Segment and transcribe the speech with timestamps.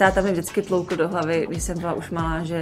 [0.00, 2.60] táta mi vždycky tloukl do hlavy, když jsem byla už malá, že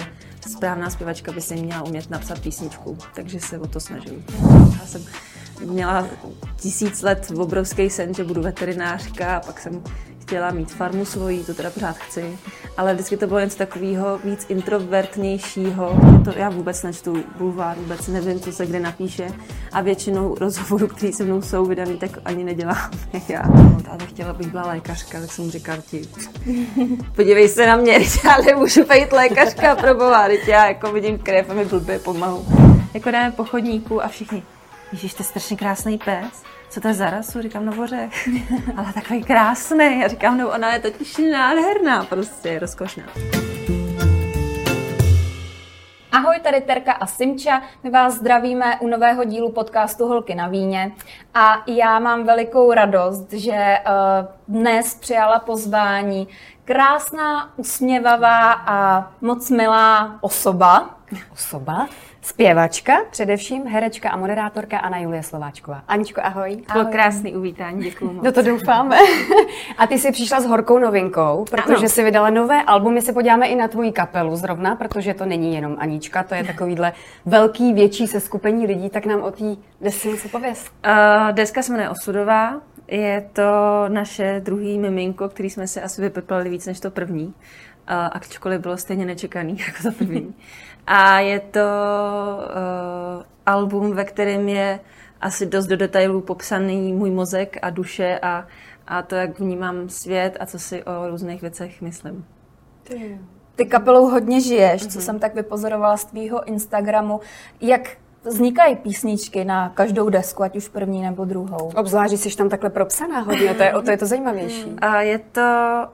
[0.51, 4.25] správná zpěvačka by si měla umět napsat písničku, takže se o to snažím.
[4.81, 5.05] Já jsem
[5.65, 6.07] měla
[6.57, 9.83] tisíc let obrovský sen, že budu veterinářka a pak jsem
[10.29, 12.39] chtěla mít farmu svoji, to teda pořád chci,
[12.77, 16.01] ale vždycky to bylo něco takového víc introvertnějšího.
[16.25, 19.29] To já vůbec nečtu bulvár, vůbec nevím, co se kde napíše
[19.73, 22.91] a většinou rozhovorů, které se mnou jsou vydaný, tak ani nedělám
[23.29, 23.43] já.
[23.43, 26.03] No, táta chtěla, abych byla lékařka, tak jsem říkal ti,
[27.17, 27.93] podívej se na mě,
[28.25, 32.47] já nemůžu být lékařka pro boha, já jako vidím krev a mi blbě pomalu.
[32.95, 34.43] Jako jdeme po chodníku a všichni,
[34.93, 36.43] Ježíš, to je strašně krásný pes.
[36.71, 37.43] Co to je za rasu?
[37.43, 38.29] Říkám, no vořech.
[38.77, 40.01] Ale takový krásný.
[40.01, 43.05] Já říkám, no ona je totiž nádherná, prostě rozkošná.
[46.13, 47.63] Ahoj, tady Terka a Simča.
[47.83, 50.93] My vás zdravíme u nového dílu podcastu Holky na víně.
[51.35, 56.29] A já mám velikou radost, že uh, dnes přijala pozvání
[56.65, 60.99] krásná, usměvavá a moc milá osoba.
[61.33, 61.89] Osoba?
[62.29, 65.83] Zpěvačka, především herečka a moderátorka Anna Julie Slováčková.
[65.89, 66.63] Aničko, ahoj.
[66.69, 66.83] ahoj.
[66.83, 68.25] Bylo krásný uvítání, děkuji moc.
[68.25, 68.97] No to doufáme.
[69.79, 71.89] a ty jsi přišla s horkou novinkou, protože ano.
[71.89, 72.95] jsi vydala nové album.
[72.95, 76.45] My se podíváme i na tvoji kapelu zrovna, protože to není jenom Anička, to je
[76.45, 76.93] takovýhle
[77.27, 79.45] velký, větší seskupení lidí, tak nám o té
[79.81, 80.67] desce něco pověz.
[80.87, 82.61] Uh, deska se jmenuje Osudová.
[82.89, 83.43] Je to
[83.89, 87.35] naše druhý miminko, který jsme si asi vypeplali víc než to první.
[87.91, 90.35] Uh, ačkoliv bylo stejně nečekaný jako to první.
[90.87, 91.61] A je to
[93.19, 94.81] uh, album, ve kterém je
[95.21, 98.47] asi dost do detailů popsaný můj mozek a duše a,
[98.87, 102.25] a to, jak vnímám svět a co si o různých věcech myslím.
[102.83, 103.19] Ty,
[103.57, 104.93] ty kapelou hodně žiješ, mm-hmm.
[104.93, 105.05] co mhm.
[105.05, 107.21] jsem tak vypozorovala z tvýho Instagramu.
[107.61, 111.71] Jak vznikají písničky na každou desku, ať už první nebo druhou.
[111.77, 114.73] Obzvlášť, že jsi tam takhle propsaná hodně, to je, o to je to zajímavější.
[114.79, 115.41] A je to,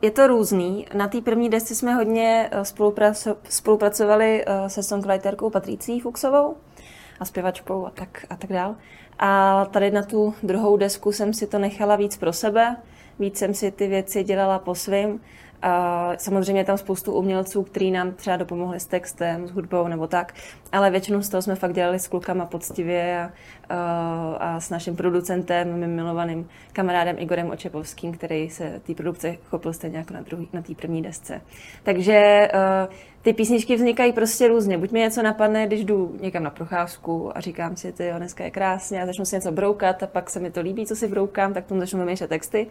[0.02, 0.86] je to různý.
[0.94, 2.64] Na té první desce jsme hodně eh,
[3.48, 6.56] spolupracovali eh, se songwriterkou Patricí Fuxovou
[7.20, 8.76] a zpěvačkou a tak, a tak dál.
[9.18, 12.76] A tady na tu druhou desku jsem si to nechala víc pro sebe,
[13.18, 15.20] víc jsem si ty věci dělala po svým
[15.64, 20.06] a samozřejmě je tam spoustu umělců, kteří nám třeba dopomohli s textem, s hudbou nebo
[20.06, 20.34] tak,
[20.72, 23.30] ale většinu z toho jsme fakt dělali s klukama poctivě a,
[23.74, 29.72] a, a s naším producentem, mým milovaným kamarádem Igorem Očepovským, který se té produkce chopil
[29.72, 31.40] stejně jako na, druhý, na té první desce.
[31.82, 34.78] Takže uh, ty písničky vznikají prostě různě.
[34.78, 38.50] Buď mi něco napadne, když jdu někam na procházku a říkám si, ty dneska je
[38.50, 41.54] krásně a začnu si něco broukat a pak se mi to líbí, co si broukám,
[41.54, 42.66] tak tomu začnu vymýšlet texty.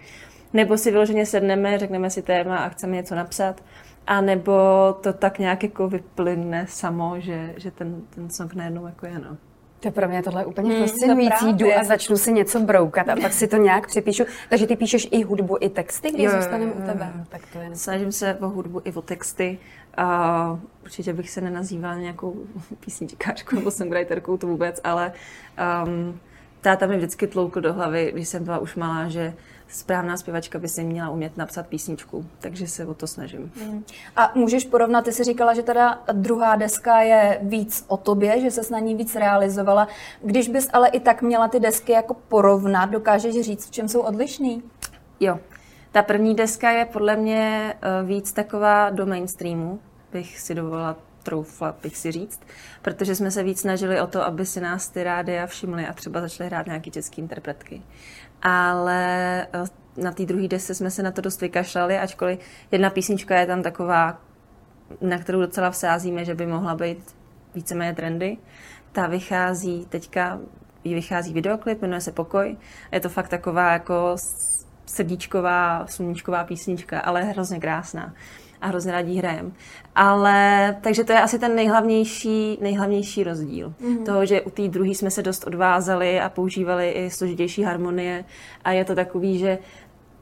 [0.54, 3.64] Nebo si vyloženě sedneme, řekneme si téma a chceme něco napsat.
[4.08, 4.54] A nebo
[5.02, 9.38] to tak nějak jako vyplyne samo, že, že ten, ten song najednou jako je, no.
[9.84, 11.54] To pro mě tohle je úplně hmm, fascinující.
[11.54, 14.24] Jdu a začnu si něco broukat a pak si to nějak připíšu.
[14.50, 17.14] Takže ty píšeš i hudbu, i texty, když zůstaneme u tebe.
[17.30, 17.76] Tak to je...
[17.76, 19.58] Snažím se o hudbu i o texty.
[19.98, 22.36] Uh, určitě bych se nenazývala nějakou
[22.80, 25.14] písničkářkou nebo songwriterkou, to vůbec, ale
[25.86, 26.20] um,
[26.62, 29.34] táta mi vždycky tloukl do hlavy, když jsem byla už malá, že
[29.74, 33.52] správná zpěvačka by si měla umět napsat písničku, takže se o to snažím.
[33.62, 33.84] Hmm.
[34.16, 38.52] A můžeš porovnat, ty jsi říkala, že teda druhá deska je víc o tobě, že
[38.52, 39.88] se na ní víc realizovala.
[40.22, 44.00] Když bys ale i tak měla ty desky jako porovnat, dokážeš říct, v čem jsou
[44.00, 44.64] odlišný?
[45.20, 45.40] Jo.
[45.92, 49.80] Ta první deska je podle mě eh, víc taková do mainstreamu,
[50.12, 52.42] bych si dovolila troufla bych si říct,
[52.82, 56.22] protože jsme se víc snažili o to, aby si nás ty rádia všimly a třeba
[56.22, 57.82] začaly hrát nějaké české interpretky
[58.44, 59.66] ale eh,
[59.98, 62.40] na té druhé desce jsme se na to dost vykašlali, ačkoliv
[62.72, 64.22] jedna písnička je tam taková,
[65.02, 67.16] na kterou docela vsázíme, že by mohla být
[67.56, 68.38] víceméně trendy.
[68.92, 70.40] Ta vychází teďka,
[70.84, 72.58] vychází videoklip, jmenuje se Pokoj.
[72.92, 74.16] Je to fakt taková jako
[74.86, 78.14] srdíčková, sluníčková písnička, ale hrozně krásná
[78.64, 79.54] a hrozně rádi hrajem.
[79.96, 83.74] Ale, takže to je asi ten nejhlavnější, nejhlavnější rozdíl.
[83.82, 84.04] Mm-hmm.
[84.04, 88.26] Toho, že u té druhé jsme se dost odvázali a používali i složitější harmonie
[88.64, 89.58] a je to takový, že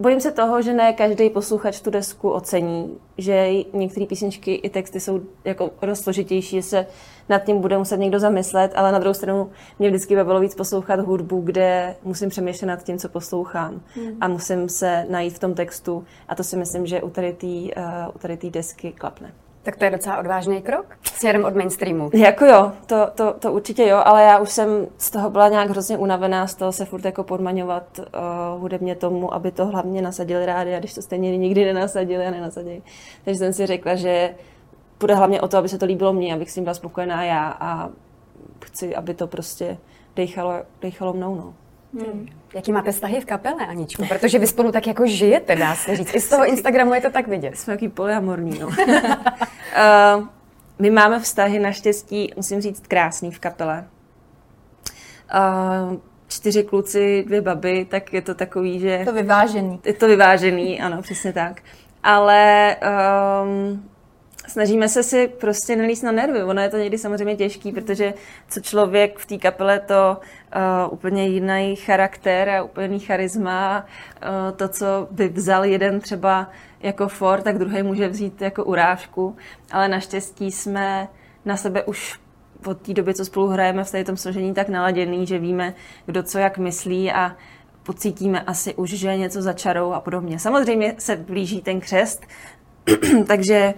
[0.01, 4.99] Bojím se toho, že ne každý posluchač tu desku ocení, že některé písničky i texty
[4.99, 6.87] jsou jako rozložitější, že se
[7.29, 10.99] nad tím bude muset někdo zamyslet, ale na druhou stranu mě vždycky bavilo víc poslouchat
[10.99, 14.17] hudbu, kde musím přemýšlet nad tím, co poslouchám hmm.
[14.21, 18.45] a musím se najít v tom textu a to si myslím, že u tady té
[18.47, 19.33] uh, desky klapne.
[19.63, 22.09] Tak to je docela odvážný krok směrem od mainstreamu.
[22.13, 25.69] Jako jo, to, to, to určitě jo, ale já už jsem z toho byla nějak
[25.69, 30.45] hrozně unavená, z toho se furt jako podmaňovat uh, hudebně tomu, aby to hlavně nasadili
[30.45, 32.81] rádi, a když to stejně nikdy nenasadili a nenasadili.
[33.25, 34.35] Takže jsem si řekla, že
[34.99, 37.57] bude hlavně o to, aby se to líbilo mně, abych s tím byla spokojená já
[37.59, 37.89] a
[38.65, 39.77] chci, aby to prostě
[40.15, 41.35] dechalo, dechalo mnou.
[41.35, 41.53] No.
[41.93, 42.27] Hmm.
[42.55, 44.05] Jaký máte vztahy v kapele, Aničku?
[44.05, 46.15] Protože vy spolu tak jako žijete, dá se říct.
[46.15, 47.57] I z toho Instagramu je to tak vidět.
[47.57, 48.67] Jsme taky polyamorní, no.
[48.67, 48.73] uh,
[50.79, 53.87] my máme vztahy naštěstí, musím říct, krásný v kapele.
[55.33, 55.97] Uh,
[56.27, 58.89] čtyři kluci, dvě baby, tak je to takový, že...
[58.89, 59.79] Je to vyvážený.
[59.85, 61.61] Je to vyvážený, ano, přesně tak.
[62.03, 62.75] Ale
[63.43, 63.89] um,
[64.51, 66.43] snažíme se si prostě nelíst na nervy.
[66.43, 68.13] Ono je to někdy samozřejmě těžký, protože
[68.49, 70.17] co člověk v té kapele to
[70.87, 73.85] uh, úplně jiný charakter a úplně jiný charisma.
[73.85, 76.49] Uh, to, co by vzal jeden třeba
[76.79, 79.35] jako for, tak druhý může vzít jako urážku.
[79.71, 81.07] Ale naštěstí jsme
[81.45, 82.19] na sebe už
[82.65, 85.73] od té doby, co spolu hrajeme v tom složení, tak naladěný, že víme,
[86.05, 87.35] kdo co jak myslí a
[87.83, 90.39] pocítíme asi už, že něco začarou a podobně.
[90.39, 92.25] Samozřejmě se blíží ten křest,
[93.27, 93.73] takže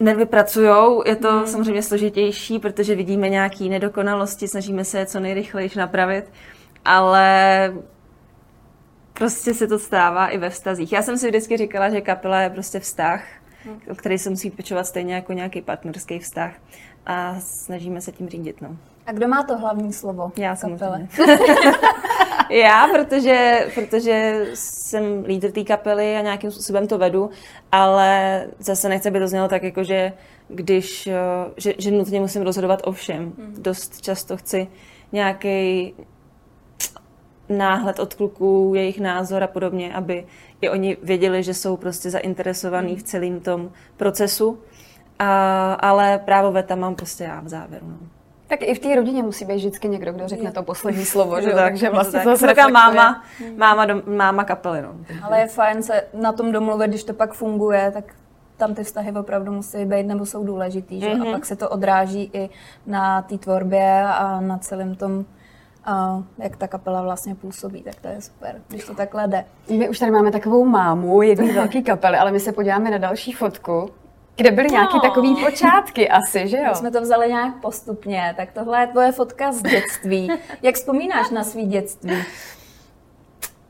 [0.00, 1.02] nevypracujou.
[1.06, 1.46] Je to hmm.
[1.46, 6.24] samozřejmě složitější, protože vidíme nějaké nedokonalosti, snažíme se je co nejrychleji napravit,
[6.84, 7.72] ale
[9.12, 10.92] prostě se to stává i ve vztazích.
[10.92, 13.22] Já jsem si vždycky říkala, že kapela je prostě vztah,
[13.64, 13.80] hmm.
[13.90, 16.52] o který se musí pečovat stejně jako nějaký partnerský vztah
[17.06, 18.60] a snažíme se tím řídit.
[18.60, 18.76] No.
[19.06, 20.32] A kdo má to hlavní slovo?
[20.36, 21.08] Já samozřejmě.
[22.50, 27.30] Já, protože, protože jsem lídr té kapely a nějakým způsobem to vedu,
[27.72, 30.12] ale zase nechci, aby to znělo tak, jako že
[30.48, 31.14] když, eh,
[31.56, 33.32] že, že nutně musím rozhodovat o všem.
[33.38, 33.54] Hmm.
[33.58, 34.68] Dost často chci
[35.12, 35.94] nějaký
[37.48, 40.26] náhled od kluků, jejich názor a podobně, aby
[40.60, 42.96] i oni věděli, že jsou prostě zainteresovaní hmm.
[42.96, 44.58] v celém tom procesu.
[45.18, 47.86] A, ale právo veta mám prostě já v závěru.
[47.88, 47.98] No.
[48.46, 51.50] Tak i v té rodině musí být vždycky někdo, kdo řekne to poslední slovo, že
[51.50, 51.56] jo?
[51.56, 53.24] Takže vlastně to se taková máma,
[53.56, 54.94] máma, dom, máma kapely, no.
[55.22, 58.04] Ale je fajn se na tom domluvit, když to pak funguje, tak
[58.56, 61.06] tam ty vztahy opravdu musí být nebo jsou důležitý, že?
[61.06, 61.22] Mm-hmm.
[61.22, 61.32] A mhm.
[61.32, 62.50] pak se to odráží i
[62.86, 65.24] na té tvorbě a na celém tom
[65.84, 69.44] a jak ta kapela vlastně působí, tak to je super, když to takhle jde.
[69.70, 73.32] My už tady máme takovou mámu jedné velké kapely, ale my se podíváme na další
[73.32, 73.90] fotku,
[74.36, 74.72] kde byly no.
[74.72, 76.64] nějaké takové počátky asi, že jo?
[76.68, 80.28] My jsme to vzali nějak postupně, tak tohle je tvoje fotka z dětství.
[80.62, 82.24] Jak vzpomínáš na svý dětství?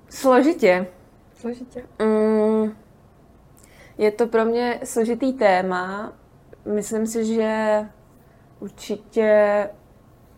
[0.08, 0.86] Složitě.
[1.40, 1.84] Složitě.
[1.98, 2.76] Mm,
[3.98, 6.12] je to pro mě složitý téma.
[6.64, 7.80] Myslím si, že
[8.60, 9.68] určitě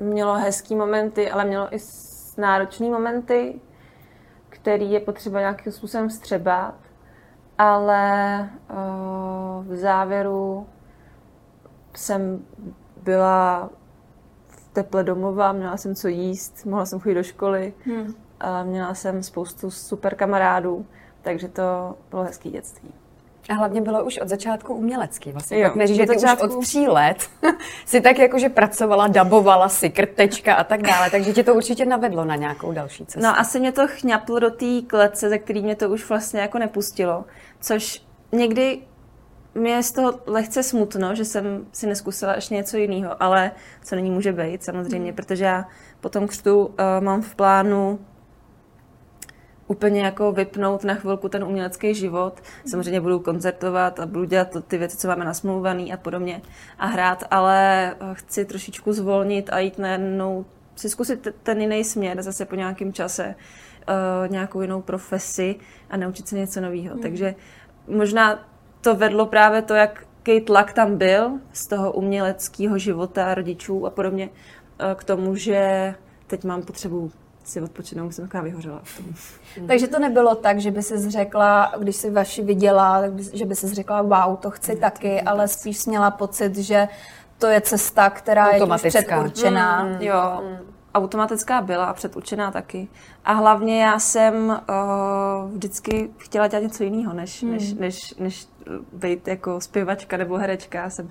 [0.00, 1.78] mělo hezký momenty, ale mělo i
[2.38, 3.60] náročné momenty,
[4.48, 6.74] který je potřeba nějakým způsobem vstřebat
[7.58, 10.66] ale uh, v závěru
[11.94, 12.44] jsem
[13.02, 13.70] byla
[14.48, 18.14] v teple domova, měla jsem co jíst, mohla jsem chodit do školy, hmm.
[18.40, 20.86] a měla jsem spoustu super kamarádů,
[21.22, 22.92] takže to bylo hezký dětství.
[23.48, 25.32] A hlavně bylo už od začátku umělecký.
[25.32, 26.46] Vlastně jo, neří, že ty začátku...
[26.46, 27.28] už od tří let
[27.86, 32.24] si tak jakože pracovala, dabovala si krtečka a tak dále, takže tě to určitě navedlo
[32.24, 33.20] na nějakou další cestu.
[33.20, 36.58] No asi mě to chňaplo do té klece, ze který mě to už vlastně jako
[36.58, 37.24] nepustilo,
[37.60, 38.02] což
[38.32, 38.80] někdy
[39.54, 43.50] mě je z toho lehce smutno, že jsem si neskusila ještě něco jiného, ale
[43.84, 45.16] co není může být samozřejmě, hmm.
[45.16, 45.64] protože já
[46.00, 47.98] po tom křtu uh, mám v plánu
[49.66, 52.42] úplně jako vypnout na chvilku ten umělecký život.
[52.70, 56.42] Samozřejmě budu koncertovat a budu dělat ty věci, co máme nasmluvaný a podobně
[56.78, 60.44] a hrát, ale eh, chci trošičku zvolnit a jít najednou
[60.76, 63.34] si zkusit ten jiný směr zase po nějakém čase,
[63.88, 65.56] uh, nějakou jinou profesi
[65.90, 66.96] a naučit se něco nového.
[66.96, 67.02] Mm.
[67.02, 67.34] Takže
[67.88, 68.48] možná
[68.80, 74.28] to vedlo právě to, jaký tlak tam byl z toho uměleckého života rodičů a podobně
[74.28, 75.94] uh, k tomu, že
[76.26, 77.10] teď mám potřebu
[77.46, 78.82] si odpočinout, jsem taková vyhořela.
[79.66, 83.74] Takže to nebylo tak, že by si řekla, když si vaši viděla, že by si
[83.74, 86.88] řekla, wow, to chci taky, ale spíš měla pocit, že
[87.38, 89.84] to je cesta, která je předurčená.
[89.84, 90.56] Mm, jo, mm.
[90.94, 92.88] automatická byla a předurčená taky.
[93.24, 97.50] A hlavně já jsem uh, vždycky chtěla dělat něco jiného, než, mm.
[97.50, 98.48] než, než, než
[98.92, 100.78] být jako zpěvačka nebo herečka.
[100.78, 101.08] Já jsem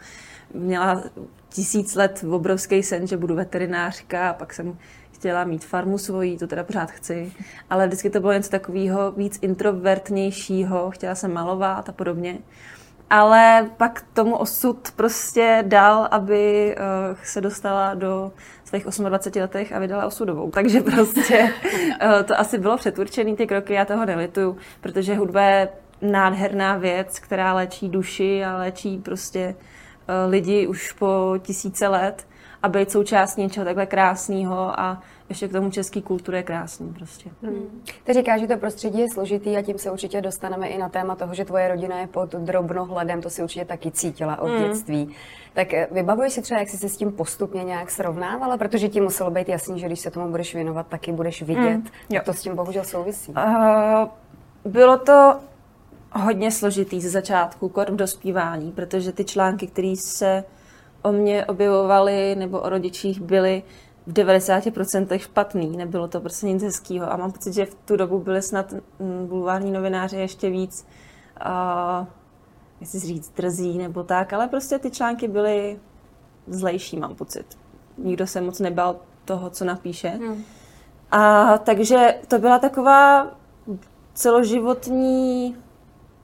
[0.53, 1.03] měla
[1.49, 4.77] tisíc let obrovský sen, že budu veterinářka a pak jsem
[5.25, 7.31] chtěla mít farmu svojí, to teda pořád chci,
[7.69, 12.37] ale vždycky to bylo něco takového víc introvertnějšího, chtěla jsem malovat a podobně.
[13.09, 18.31] Ale pak tomu osud prostě dal, aby uh, se dostala do
[18.63, 20.51] svých 28 letech a vydala osudovou.
[20.53, 25.69] Takže prostě uh, to asi bylo přeturčený ty kroky, já toho nelituju, protože hudba je
[26.01, 32.27] nádherná věc, která léčí duši a léčí prostě uh, lidi už po tisíce let
[32.65, 37.29] a být součástí něčeho takhle krásného a ještě k tomu český kultury je krásný prostě.
[37.41, 37.81] Hmm.
[38.03, 41.15] Ty říkáš, že to prostředí je složitý a tím se určitě dostaneme i na téma
[41.15, 44.63] toho, že tvoje rodina je pod drobnohledem, to si určitě taky cítila od hmm.
[44.63, 45.15] dětství.
[45.53, 49.01] Tak eh, vybavuješ si třeba, jak jsi se s tím postupně nějak srovnávala, protože ti
[49.01, 51.61] muselo být jasný, že když se tomu budeš věnovat, taky budeš vidět.
[51.63, 51.87] Hmm.
[52.09, 52.21] Jo.
[52.25, 53.31] To s tím bohužel souvisí.
[53.31, 54.07] Uh,
[54.71, 55.39] bylo to
[56.11, 60.43] hodně složitý ze začátku, kor v dospívání, protože ty články, které se
[61.01, 63.63] o mě objevovaly nebo o rodičích byly
[64.07, 68.19] v 90% špatný, nebylo to prostě nic hezkého a mám pocit, že v tu dobu
[68.19, 70.87] byly snad mm, bulvární novináři ještě víc,
[71.45, 72.07] uh,
[72.79, 75.79] jestli říct, drzí nebo tak, ale prostě ty články byly
[76.47, 77.45] zlejší, mám pocit.
[77.97, 78.95] Nikdo se moc nebal
[79.25, 80.09] toho, co napíše.
[80.09, 80.43] Hmm.
[81.11, 83.27] A takže to byla taková
[84.13, 85.55] celoživotní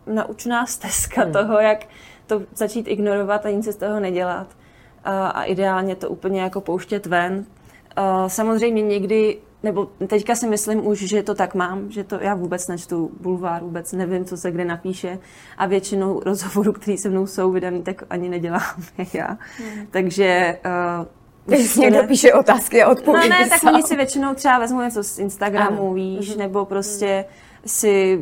[0.08, 1.34] naučná stezka hmm.
[1.34, 1.86] toho, jak
[2.28, 4.48] to začít ignorovat a nic z toho nedělat.
[5.04, 7.46] A, a ideálně to úplně jako pouštět ven.
[7.96, 12.36] A samozřejmě někdy, nebo teďka si myslím už, že to tak mám, že to já
[12.36, 15.20] vůbec nečtu bulvár, vůbec nevím, co se kde napíše
[15.58, 18.84] a většinou rozhovorů, které se mnou jsou vydaný, tak ani nedělám
[19.14, 19.38] já.
[19.58, 19.88] Hmm.
[19.92, 20.60] Takže
[21.00, 21.06] uh,
[21.46, 22.08] když někdo ne...
[22.08, 23.30] píše otázky a odpovědi.
[23.30, 25.94] No ne, tak oni si většinou třeba vezmou něco z Instagramu, ano.
[25.94, 26.38] víš, mm-hmm.
[26.38, 27.26] nebo prostě
[27.66, 28.22] si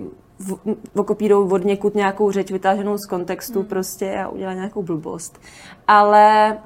[0.95, 3.65] okopírou od někud nějakou řeč vytáženou z kontextu mm.
[3.65, 5.41] prostě a udělá nějakou blbost.
[5.87, 6.57] Ale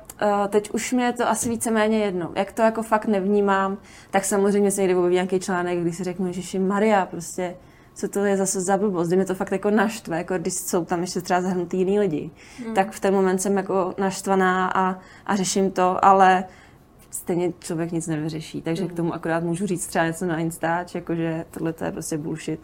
[0.50, 2.32] teď už mě je to asi víceméně jedno.
[2.36, 3.78] Jak to jako fakt nevnímám,
[4.12, 7.56] tak samozřejmě se někdy objeví nějaký článek, kdy si řeknu, že Maria, prostě
[7.96, 10.86] co to je zase za blbost, kdy mě to fakt jako naštve, jako když jsou
[10.86, 12.32] tam ještě třeba zahrnutý jiný lidi,
[12.68, 12.74] mm.
[12.74, 16.44] tak v ten moment jsem jako naštvaná a, a řeším to, ale
[17.12, 18.90] stejně člověk nic nevyřeší, takže mm.
[18.90, 22.60] k tomu akorát můžu říct třeba něco na Instač, jakože tohle to je prostě bullshit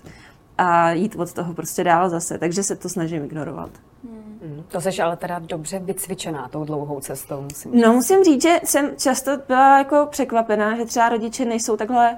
[0.57, 3.69] a jít od toho prostě dál zase, takže se to snažím ignorovat.
[4.03, 4.63] Hmm.
[4.67, 7.81] To jsi ale teda dobře vycvičená tou dlouhou cestou, musím říct.
[7.81, 12.17] No musím říct, že jsem často byla jako překvapená, že třeba rodiče nejsou takhle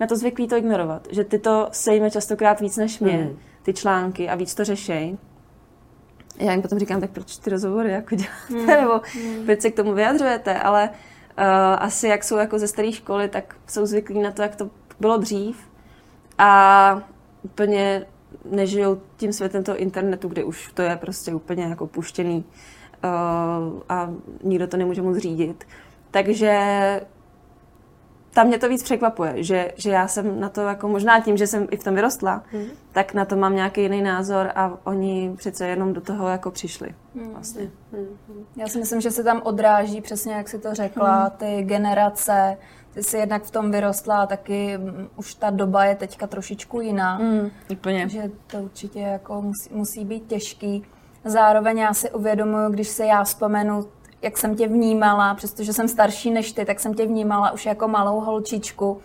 [0.00, 1.08] na to zvyklí to ignorovat.
[1.10, 3.38] Že ty to sejme častokrát víc než mě, hmm.
[3.62, 5.18] ty články a víc to řešej.
[6.38, 8.66] Já jim potom říkám, tak proč ty rozhovory jako děláte, hmm.
[8.66, 9.44] nebo hmm.
[9.44, 11.44] proč se k tomu vyjadřujete, ale uh,
[11.78, 14.70] asi jak jsou jako ze staré školy, tak jsou zvyklí na to, jak to
[15.00, 15.56] bylo dřív.
[16.38, 17.02] A
[17.42, 18.06] úplně
[18.44, 22.44] nežijou tím světem toho internetu, kde už to je prostě úplně jako puštěný
[23.04, 24.10] uh, a
[24.42, 25.64] nikdo to nemůže moc řídit.
[26.10, 26.60] Takže
[28.34, 31.46] tam mě to víc překvapuje, že, že já jsem na to jako možná tím, že
[31.46, 32.64] jsem i v tom vyrostla, mm.
[32.92, 36.94] tak na to mám nějaký jiný názor a oni přece jenom do toho jako přišli.
[37.14, 37.30] Mm.
[37.30, 37.70] Vlastně.
[37.92, 38.44] Mm.
[38.56, 41.30] Já si myslím, že se tam odráží přesně, jak si to řekla, mm.
[41.30, 42.56] ty generace,
[42.94, 46.80] ty jsi jednak v tom vyrostla a taky mm, už ta doba je teďka trošičku
[46.80, 47.18] jiná.
[47.18, 48.00] Mm, úplně.
[48.00, 50.84] Takže to určitě jako musí, musí být těžký.
[51.24, 53.88] Zároveň já si uvědomuji, když se já vzpomenu,
[54.22, 57.88] jak jsem tě vnímala, přestože jsem starší než ty, tak jsem tě vnímala už jako
[57.88, 59.00] malou holčičku.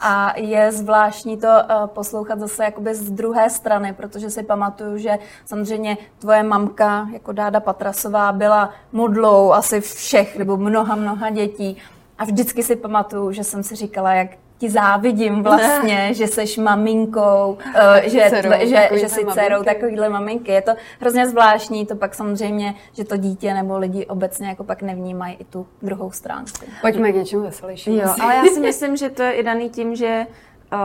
[0.00, 5.18] A je zvláštní to uh, poslouchat zase jakoby z druhé strany, protože si pamatuju, že
[5.44, 11.76] samozřejmě tvoje mamka, jako Dáda Patrasová, byla modlou asi všech nebo mnoha, mnoha dětí.
[12.20, 16.14] A vždycky si pamatuju, že jsem si říkala, jak ti závidím vlastně, ne.
[16.14, 20.52] že seš maminkou, uh, že, dcerou, že, že jsi dcerou takovýhle maminky.
[20.52, 24.82] Je to hrozně zvláštní, to pak samozřejmě, že to dítě nebo lidi obecně jako pak
[24.82, 26.50] nevnímají i tu druhou stránku.
[26.80, 27.96] Pojďme k něčemu veselějšímu.
[27.96, 30.26] Jo, ale já si myslím, že to je i daný tím, že
[30.72, 30.78] uh,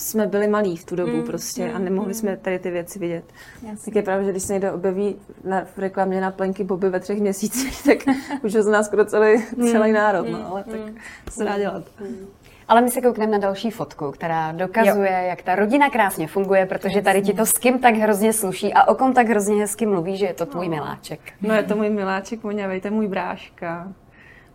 [0.00, 2.14] jsme byli malí v tu dobu mm, prostě mm, a nemohli mm.
[2.14, 3.24] jsme tady ty věci vidět.
[3.62, 3.84] Jasně.
[3.84, 7.00] Tak je pravda, že když se někdo objeví na, v reklamě na plenky Boby ve
[7.00, 7.98] třech měsících, tak
[8.42, 10.96] už ho zná skoro celý, mm, celý národ, no, mm, ale tak mm,
[11.30, 11.84] se dá dělat.
[12.00, 12.26] Mm.
[12.68, 15.28] Ale my se koukneme na další fotku, která dokazuje, jo.
[15.28, 18.84] jak ta rodina krásně funguje, protože tady ti to s kým tak hrozně sluší a
[18.84, 20.74] o kom tak hrozně hezky mluví, že je to tvůj no.
[20.74, 21.20] miláček.
[21.42, 23.92] No je to můj miláček, voňavej, to je můj bráška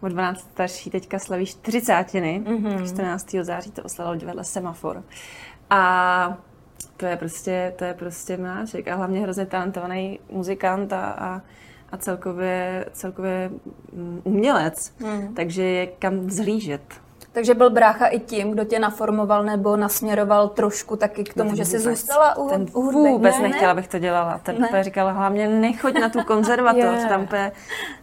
[0.01, 1.93] o 12 starší, teďka slaví 40.
[1.93, 2.87] Mm-hmm.
[2.87, 3.35] 14.
[3.41, 5.03] září to oslavil divadle Semafor.
[5.69, 6.37] A
[6.97, 11.41] to je prostě, to je prostě miláček a hlavně hrozně talentovaný muzikant a, a,
[11.91, 13.51] a celkově, celkově
[13.93, 15.33] mm, umělec, mm.
[15.33, 17.04] takže je kam vzhlížet.
[17.35, 21.65] Takže byl brácha i tím, kdo tě naformoval nebo nasměroval trošku taky k tomu, že
[21.65, 23.09] jsi zůstala u, ten u hudby.
[23.09, 24.39] Vůbec ne, nechtěla, abych to dělala.
[24.43, 24.67] Ten ne.
[24.67, 27.09] úplně říkala, hlavně nechoď na tu konzervatoř, yeah.
[27.09, 27.51] tam, úplně,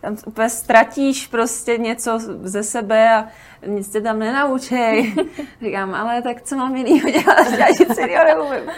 [0.01, 3.29] tam úplně ztratíš prostě něco ze sebe a
[3.67, 5.15] nic tě tam nenaučej.
[5.63, 8.71] Říkám, ale tak co mám jinýho dělat, já nic jiného neumím.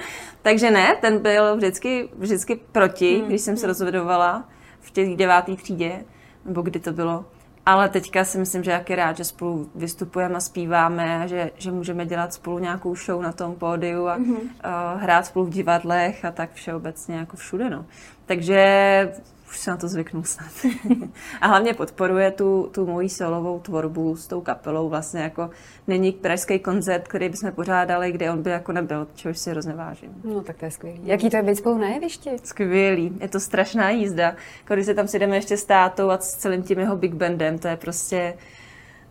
[0.42, 3.26] Takže ne, ten byl vždycky, vždycky proti, hmm.
[3.26, 3.68] když jsem se hmm.
[3.68, 4.49] rozhodovala
[4.80, 6.04] v těch devátých třídě,
[6.44, 7.25] nebo kdy to bylo.
[7.66, 11.50] Ale teďka si myslím, že jak je rád, že spolu vystupujeme a zpíváme a že,
[11.59, 14.37] že můžeme dělat spolu nějakou show na tom pódiu a mm-hmm.
[14.37, 17.71] uh, hrát spolu v divadlech a tak všeobecně jako všude.
[17.71, 17.85] No.
[18.26, 19.12] Takže
[19.54, 20.50] už se na to zvyknu snad.
[21.40, 24.88] a hlavně podporuje tu, tu moji solovou tvorbu s tou kapelou.
[24.88, 25.50] Vlastně jako
[25.87, 30.11] není pražský koncert, který bychom pořádali, kde on by jako nebyl, čehož si hrozně vážím.
[30.25, 31.00] No tak to je skvělý.
[31.04, 32.30] Jaký to je být spolu na jevišti?
[32.44, 33.16] Skvělý.
[33.20, 34.34] Je to strašná jízda.
[34.64, 37.58] Když se tam si jdeme ještě s tátou a s celým tím jeho big bandem,
[37.58, 38.34] to je prostě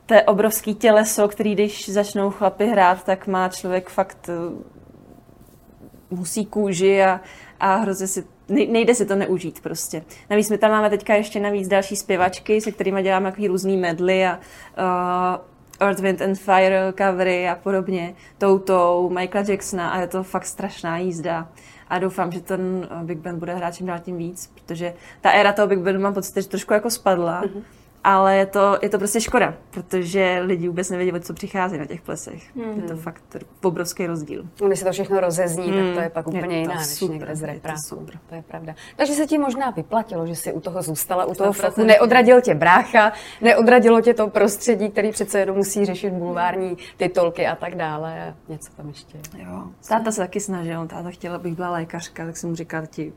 [0.05, 4.73] to je obrovský těleso, který když začnou chlapy hrát, tak má člověk fakt eh,
[6.09, 7.21] musí kůži a,
[7.63, 10.03] a hrozně si nejde si to neužít prostě.
[10.29, 14.25] Navíc my tam máme teďka ještě navíc další zpěvačky, se kterými děláme takový různý medly
[14.25, 14.39] a
[15.79, 20.45] uh, Earth, Wind and Fire covery a podobně, Toutou, Michaela Jacksona a je to fakt
[20.45, 21.47] strašná jízda.
[21.87, 25.53] A doufám, že ten Big Band bude hrát čím dál tím víc, protože ta éra
[25.53, 27.43] toho Big Bandu mám pocit, že trošku jako spadla.
[27.43, 27.63] Mm-hmm
[28.03, 31.85] ale je to, je to prostě škoda, protože lidi vůbec nevědí, o co přichází na
[31.85, 32.55] těch plesech.
[32.55, 32.81] Mm.
[32.81, 33.23] Je to fakt
[33.63, 34.43] obrovský rozdíl.
[34.67, 35.73] Když se to všechno rozezní, mm.
[35.73, 37.75] tak to je pak úplně je jiná, než super, někde z repra.
[37.89, 37.95] To,
[38.29, 38.75] to je pravda.
[38.95, 41.83] Takže se ti možná vyplatilo, že jsi u toho zůstala, u toho foku.
[41.83, 47.55] Neodradil tě brácha, neodradilo tě to prostředí, který přece jenom musí řešit bulvární titulky a
[47.55, 48.35] tak dále.
[48.49, 49.17] Něco tam ještě.
[49.37, 49.63] Jo.
[49.87, 53.13] Táta se taky snažil, táta chtěla, abych byla lékařka, tak jsem mu říkal, ti,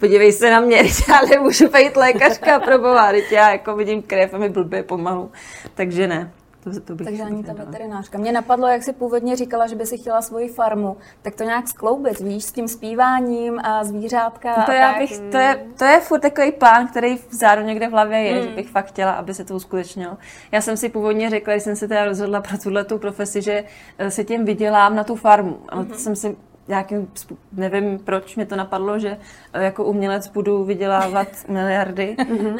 [0.00, 0.76] podívej se na mě,
[1.08, 5.30] já nemůžu být lékařka, proboha, já jako jako vidím krev a mi blbě pomalu.
[5.74, 6.32] Takže ne.
[6.64, 8.18] To, to bych Takže ani ta veterinářka.
[8.18, 11.68] Mě napadlo, jak si původně říkala, že by si chtěla svoji farmu, tak to nějak
[11.68, 14.54] skloubit, víš, s tím zpíváním a zvířátka.
[14.58, 17.88] No to, a já bych, to, je, to je furt takový plán, který vzadu někde
[17.88, 18.42] v hlavě je, hmm.
[18.42, 20.16] že bych fakt chtěla, aby se to uskutečnilo.
[20.52, 23.64] Já jsem si původně řekla, když jsem se teda rozhodla pro tuhle tu profesi, že
[23.98, 25.58] eh, se tím vydělám na tu farmu.
[25.68, 25.94] Ale hmm.
[25.94, 26.36] jsem si
[26.68, 27.10] nějakým,
[27.52, 29.16] nevím, proč mě to napadlo, že
[29.52, 32.58] eh, jako umělec budu vydělávat miliardy, uh,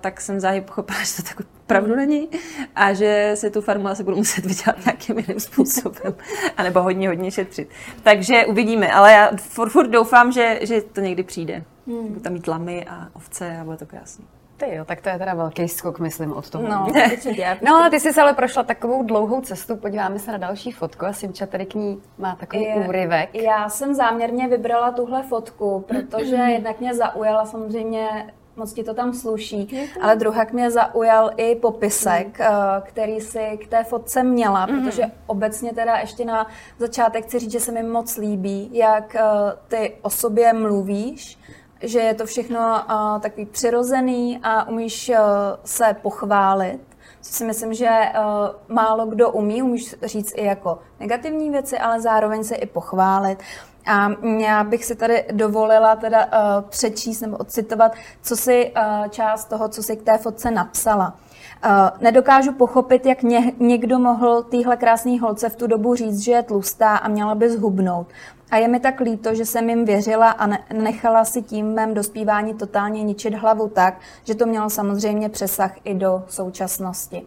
[0.00, 2.28] tak jsem záhy pochopila, že to tak opravdu není
[2.74, 6.14] a že se tu farmu asi budu muset vydělat nějakým jiným způsobem,
[6.56, 7.68] anebo hodně, hodně šetřit.
[8.02, 11.64] Takže uvidíme, ale já furt, furt doufám, že, že to někdy přijde.
[11.86, 12.08] Hmm.
[12.08, 14.39] Budu tam mít lamy a ovce a bude to krásné.
[14.60, 16.68] Ty jo, tak to je teda velký skok, myslím, od toho.
[16.68, 16.86] No,
[17.64, 21.46] no ty jsi ale prošla takovou dlouhou cestu, podíváme se na další fotku a Simča
[21.46, 23.34] tady k ní má takový je, úryvek.
[23.34, 29.12] Já jsem záměrně vybrala tuhle fotku, protože jednak mě zaujala samozřejmě moc ti to tam
[29.12, 29.88] sluší.
[30.00, 32.46] Ale druhak mě zaujal i popisek, mm.
[32.82, 34.84] který si k té fotce měla, mm.
[34.84, 36.46] protože obecně teda ještě na
[36.78, 39.22] začátek chci říct, že se mi moc líbí, jak eh,
[39.68, 41.38] ty o sobě mluvíš,
[41.82, 45.16] že je to všechno uh, takový přirozený a umíš uh,
[45.64, 46.80] se pochválit,
[47.20, 52.00] co si myslím, že uh, málo kdo umí, umíš říct i jako negativní věci, ale
[52.00, 53.38] zároveň se i pochválit.
[53.86, 56.30] A já bych si tady dovolila teda uh,
[56.68, 61.16] přečíst nebo ocitovat, co si uh, část toho, co si k té fotce napsala.
[61.64, 66.32] Uh, nedokážu pochopit, jak ně, někdo mohl téhle krásné holce v tu dobu říct, že
[66.32, 68.06] je tlustá a měla by zhubnout.
[68.50, 72.54] A je mi tak líto, že jsem jim věřila a nechala si tím mém dospívání
[72.54, 77.26] totálně ničit hlavu tak, že to mělo samozřejmě přesah i do současnosti.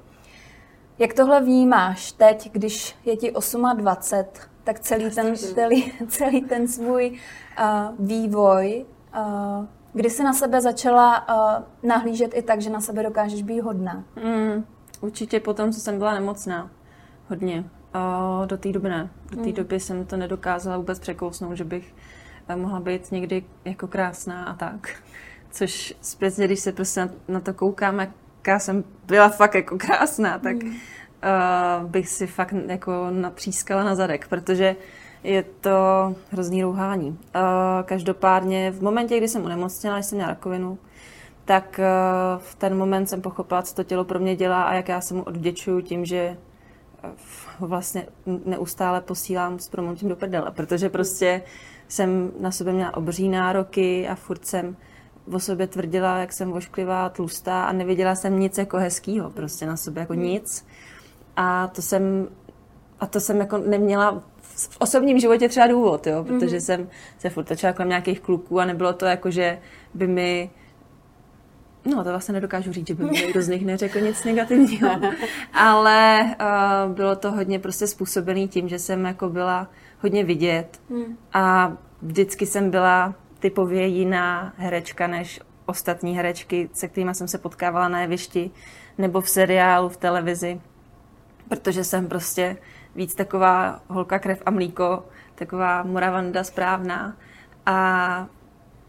[0.99, 3.33] Jak tohle vnímáš teď, když je ti
[3.75, 7.11] 28, tak celý ten, celý, celý ten svůj
[7.59, 8.85] uh, vývoj,
[9.17, 13.59] uh, kdy jsi na sebe začala uh, nahlížet i tak, že na sebe dokážeš být
[13.61, 14.03] hodná?
[14.23, 14.65] Mm,
[15.01, 16.71] určitě potom, co jsem byla nemocná.
[17.29, 17.63] Hodně.
[17.95, 19.09] Uh, do té doby ne.
[19.31, 19.53] Do té mm.
[19.53, 21.93] doby jsem to nedokázala vůbec překousnout, že bych
[22.49, 24.89] uh, mohla být někdy jako krásná a tak.
[25.51, 30.63] Což zpětně, když se prostě na, to koukám, jaká jsem byla fakt jako krásná, tak
[30.63, 30.69] mm.
[30.69, 34.75] uh, bych si fakt jako napřískala na zadek, protože
[35.23, 37.09] je to hrozný rouhání.
[37.09, 37.15] Uh,
[37.85, 40.77] každopádně v momentě, kdy jsem onemocněla, když jsem měla rakovinu,
[41.45, 44.89] tak uh, v ten moment jsem pochopila, co to tělo pro mě dělá a jak
[44.89, 46.37] já se mu odvděčuju tím, že
[47.59, 48.07] vlastně
[48.45, 51.41] neustále posílám s promluvím do prdele, protože prostě
[51.87, 54.75] jsem na sobě měla obří nároky a furt jsem
[55.33, 59.77] o sobě tvrdila, jak jsem vošklivá, tlustá a neviděla jsem nic jako hezkýho prostě na
[59.77, 60.65] sobě, jako nic.
[61.35, 62.27] A to jsem,
[62.99, 66.65] a to jsem jako neměla v osobním životě třeba důvod, jo, protože mm-hmm.
[66.65, 69.59] jsem se furt točila kolem nějakých kluků a nebylo to jako, že
[69.93, 70.49] by mi
[71.85, 74.89] No, to vlastně nedokážu říct, že by mi někdo z nich neřekl nic negativního.
[75.53, 79.67] Ale uh, bylo to hodně prostě způsobené tím, že jsem jako byla
[80.01, 81.17] hodně vidět hmm.
[81.33, 87.87] a vždycky jsem byla typově jiná herečka než ostatní herečky, se kterými jsem se potkávala
[87.87, 88.51] na jevišti
[88.97, 90.61] nebo v seriálu, v televizi.
[91.49, 92.57] Protože jsem prostě
[92.95, 97.17] víc taková holka krev a mlíko, taková moravanda správná.
[97.65, 98.27] A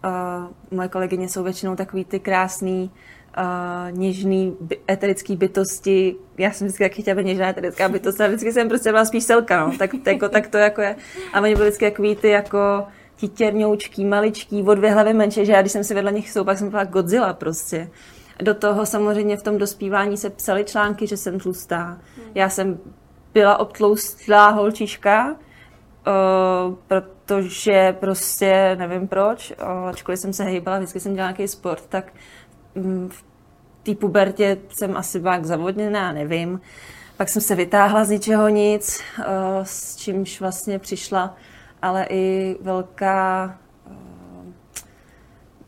[0.05, 2.91] uh, moje kolegyně jsou většinou takový ty krásný,
[3.39, 6.17] uh, něžný, by, eterický bytosti.
[6.39, 9.25] Já jsem vždycky taky chtěla být něžná eterická bytost a vždycky jsem prostě byla spíš
[9.25, 9.79] selka, no.
[9.79, 10.97] Tak, jako, tak to jako je.
[11.33, 12.85] A oni byli vždycky takový ty jako
[13.17, 16.57] ti těrňoučký, maličký, o dvě hlavy menší, že já když jsem si vedle nich stoupala,
[16.57, 17.91] jsem byla Godzilla prostě.
[18.43, 21.85] Do toho samozřejmě v tom dospívání se psaly články, že jsem tlustá.
[21.85, 22.27] Hmm.
[22.35, 22.79] Já jsem
[23.35, 25.37] byla obtloustlá holčička,
[26.07, 29.53] uh, protože prostě nevím proč,
[29.89, 32.13] ačkoliv jsem se hejbala, vždycky jsem dělala nějaký sport, tak
[32.75, 33.25] um, v
[33.83, 36.61] té pubertě jsem asi byla zavodněná, nevím.
[37.17, 39.25] Pak jsem se vytáhla z ničeho nic, uh,
[39.63, 41.37] s čímž vlastně přišla,
[41.83, 43.55] ale i velká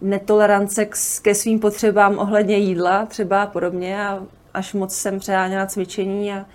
[0.01, 0.87] netolerance
[1.23, 4.23] ke svým potřebám ohledně jídla třeba a podobně a
[4.55, 6.47] až moc jsem přeháněla cvičení a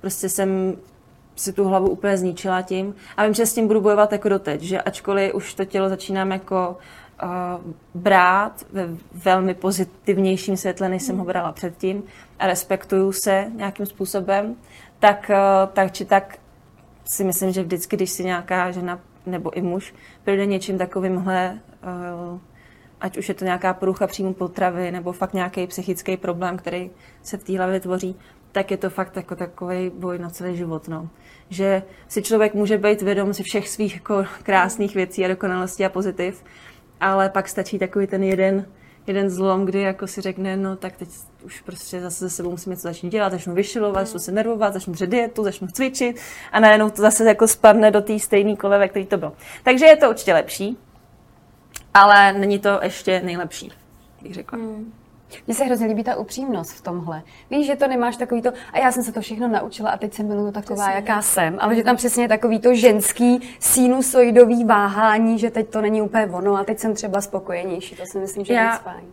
[0.00, 0.76] prostě jsem
[1.40, 2.94] si tu hlavu úplně zničila tím.
[3.16, 6.32] A vím, že s tím budu bojovat jako doteď, že ačkoliv už to tělo začínám
[6.32, 6.76] jako
[7.22, 7.28] uh,
[7.94, 8.88] brát ve
[9.24, 12.02] velmi pozitivnějším světle, než jsem ho brala předtím
[12.38, 14.56] a respektuju se nějakým způsobem,
[14.98, 16.38] tak, uh, tak či tak
[17.04, 21.58] si myslím, že vždycky, když si nějaká žena nebo i muž projde něčím takovýmhle
[22.32, 22.38] uh,
[23.00, 26.90] ať už je to nějaká porucha příjmu potravy nebo fakt nějaký psychický problém, který
[27.22, 28.16] se v té hlavě tvoří,
[28.52, 30.88] tak je to fakt jako takový boj na celý život.
[30.88, 31.08] No.
[31.50, 35.88] Že si člověk může být vědom si všech svých jako krásných věcí a dokonalostí a
[35.88, 36.44] pozitiv,
[37.00, 38.66] ale pak stačí takový ten jeden,
[39.06, 41.08] jeden zlom, kdy jako si řekne, no tak teď
[41.44, 44.92] už prostě zase se sebou musím něco začít dělat, začnu vyšilovat, začnu se nervovat, začnu
[44.92, 46.20] držet dietu, začnu cvičit
[46.52, 49.32] a najednou to zase jako spadne do té stejné kole, ve který to bylo.
[49.62, 50.78] Takže je to určitě lepší,
[51.94, 53.72] ale není to ještě nejlepší,
[54.22, 54.58] bych řekla.
[54.58, 54.92] Hmm.
[55.46, 57.22] Mně se hrozně líbí ta upřímnost v tomhle.
[57.50, 60.14] Víš, že to nemáš takový to, a já jsem se to všechno naučila a teď
[60.14, 60.94] jsem byla taková, přesně.
[60.94, 66.02] jaká jsem, ale že tam přesně takový to ženský sinusoidový váhání, že teď to není
[66.02, 67.96] úplně ono a teď jsem třeba spokojenější.
[67.96, 69.04] To si myslím, že je fajn.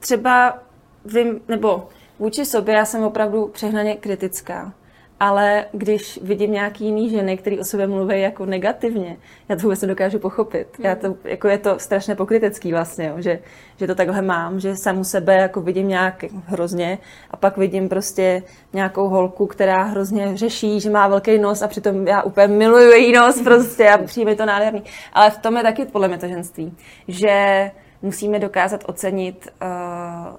[0.00, 0.58] Třeba
[1.04, 4.72] vím, nebo vůči sobě já jsem opravdu přehnaně kritická
[5.20, 9.16] ale když vidím nějaký jiný ženy, které o sobě mluví jako negativně,
[9.48, 10.66] já to vůbec nedokážu pochopit.
[10.78, 13.38] Já to, jako je to strašně pokrytecký vlastně, jo, že,
[13.76, 16.98] že to takhle mám, že samu sebe jako vidím nějak hrozně
[17.30, 22.06] a pak vidím prostě nějakou holku, která hrozně řeší, že má velký nos a přitom
[22.06, 24.82] já úplně miluju její nos prostě a přijme to nádherný.
[25.12, 26.76] Ale v tom je taky podle mě to ženství,
[27.08, 27.70] že
[28.02, 29.68] musíme dokázat ocenit uh,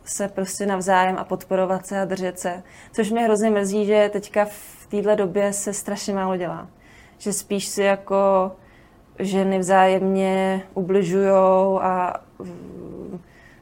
[0.06, 2.64] se prostě navzájem a podporovat se a držet se.
[2.92, 6.68] Což mě hrozně mrzí, že teďka v této době se strašně málo dělá.
[7.18, 8.52] Že spíš si jako
[9.20, 12.22] ženy vzájemně ubližujou a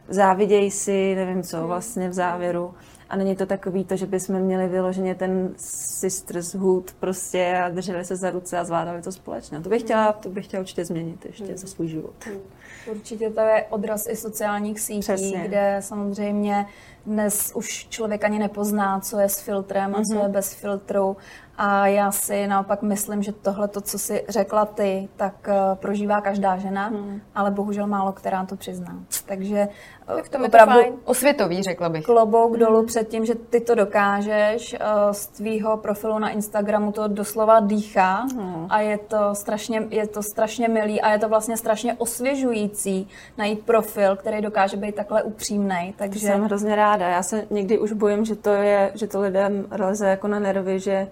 [0.08, 2.74] závidějí si, nevím co, vlastně v závěru.
[3.10, 8.06] A není to takový to, že bychom měli vyloženě ten sisters hood prostě a drželi
[8.06, 9.60] se za ruce a zvládali to společně.
[9.60, 11.58] To bych chtěla, to bych chtěla určitě změnit ještě hmm.
[11.58, 12.26] za svůj život.
[12.26, 12.40] Hmm.
[12.88, 15.44] Určitě to je odraz i sociálních sítí, Přesně.
[15.48, 16.66] kde samozřejmě
[17.06, 20.04] dnes už člověk ani nepozná, co je s filtrem a mm-hmm.
[20.12, 20.32] co je mhm.
[20.32, 21.18] bez filtru.
[21.62, 26.22] A já si naopak myslím, že tohle, to, co si řekla ty, tak uh, prožívá
[26.22, 27.22] každá žena, mm.
[27.36, 28.96] ale bohužel málo která to přizná.
[29.26, 29.68] Takže
[30.06, 32.06] tak to opravdu to osvětový, řekla bych.
[32.06, 32.60] Klobouk mm.
[32.60, 34.74] dolů před tím, že ty to dokážeš.
[34.74, 38.66] Uh, z tvýho profilu na Instagramu to doslova dýchá mm.
[38.70, 43.66] a je to, strašně, je to strašně milý a je to vlastně strašně osvěžující najít
[43.66, 45.94] profil, který dokáže být takhle upřímný.
[45.98, 46.28] Takže...
[46.28, 47.10] Jsem hrozně ráda.
[47.10, 50.80] Já se někdy už bojím, že to, je, že to lidem leze jako na nervy,
[50.80, 51.08] že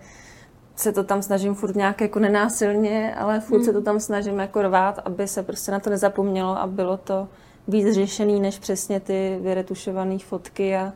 [0.77, 3.65] se to tam snažím furt nějak jako nenásilně, ale furt hmm.
[3.65, 7.27] se to tam snažím jako rvát, aby se prostě na to nezapomnělo a bylo to
[7.67, 10.93] víc řešený, než přesně ty vyretušované fotky a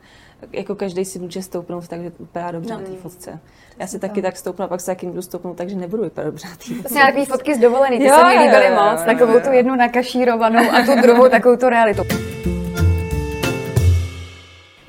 [0.52, 2.80] jako každý si může stoupnout, takže vypadá dobře no.
[2.80, 3.39] na té fotce.
[3.80, 6.48] Já si taky tak stoupnu a pak se taky můžu stoupnout, takže nebudu vypadat dobře
[6.48, 6.94] na té fotce.
[6.94, 10.86] Takové fotky z dovolený, ty jo, se mi líbily moc, takovou tu jednu nakašírovanou a
[10.86, 12.31] tu druhou takovou tu realitu.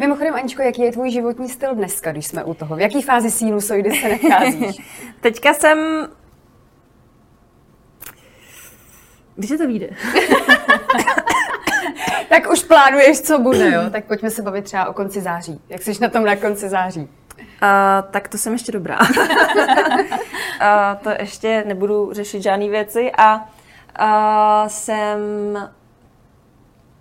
[0.02, 2.76] Mimochodem, Aničko, jaký je tvůj životní styl dneska, když jsme u toho?
[2.76, 4.76] V jaký fázi sinusoidy se nacházíš?
[5.20, 6.08] Teďka jsem...
[9.36, 9.88] Když se to vyjde?
[12.28, 13.82] tak už plánuješ, co bude, jo?
[13.90, 15.60] Tak pojďme se bavit třeba o konci září.
[15.68, 17.00] Jak jsi na tom na konci září?
[17.00, 17.08] Uh,
[18.10, 18.98] tak to jsem ještě dobrá.
[19.00, 19.06] uh,
[21.02, 25.18] to ještě nebudu řešit žádné věci a uh, jsem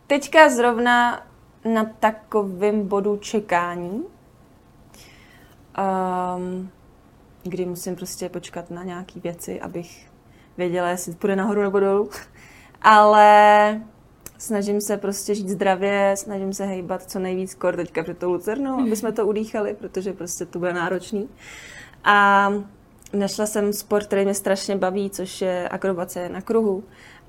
[0.07, 1.30] teďka zrovna
[1.65, 4.03] na takovém bodu čekání,
[6.37, 6.69] um,
[7.43, 10.11] kdy musím prostě počkat na nějaké věci, abych
[10.57, 12.09] věděla, jestli půjde nahoru nebo dolů.
[12.81, 13.81] Ale
[14.37, 18.79] snažím se prostě žít zdravě, snažím se hejbat co nejvíc kor teďka před tou lucernou,
[18.79, 21.29] aby jsme to udýchali, protože prostě to bude náročný.
[22.03, 22.49] A
[23.13, 26.83] našla jsem sport, který mě strašně baví, což je akrobace na kruhu.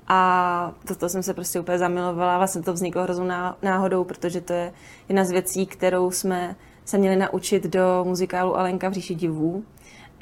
[0.07, 2.37] A toto jsem se prostě úplně zamilovala.
[2.37, 3.25] Vlastně to vzniklo hroznou
[3.61, 4.73] náhodou, protože to je
[5.09, 9.63] jedna z věcí, kterou jsme se měli naučit do muzikálu Alenka v říši divů.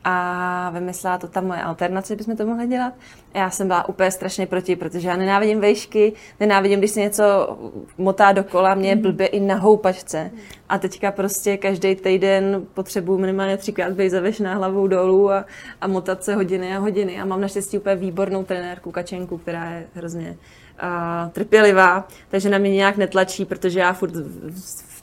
[0.04, 2.94] A vymyslela to ta moje alternace, bychom to mohli dělat.
[3.34, 7.58] A já jsem byla úplně strašně proti, protože já nenávidím vejšky, nenávidím, když se něco
[7.98, 9.02] motá dokola, mě mm.
[9.02, 10.32] blbě i na houpačce.
[10.70, 15.46] A teďka prostě každý týden potřebuji minimálně třikrát být zavešená hlavou dolů a,
[15.82, 17.22] a motat se hodiny a hodiny.
[17.22, 20.38] A mám naštěstí úplně výbornou trenérku Kačenku, která je hrozně
[20.84, 24.14] uh, trpělivá, takže na mě nějak netlačí, protože já furt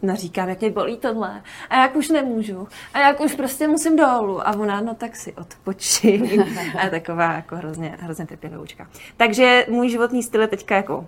[0.03, 1.43] naříkám, jak mě bolí tohle.
[1.71, 2.69] A jak už nemůžu.
[2.95, 4.49] A jak už prostě musím dolů.
[4.49, 6.41] A ona, no tak si odpočí.
[6.83, 8.89] A taková jako hrozně, hrozně trpělivoučka.
[9.17, 11.07] Takže můj životní styl je teďka jako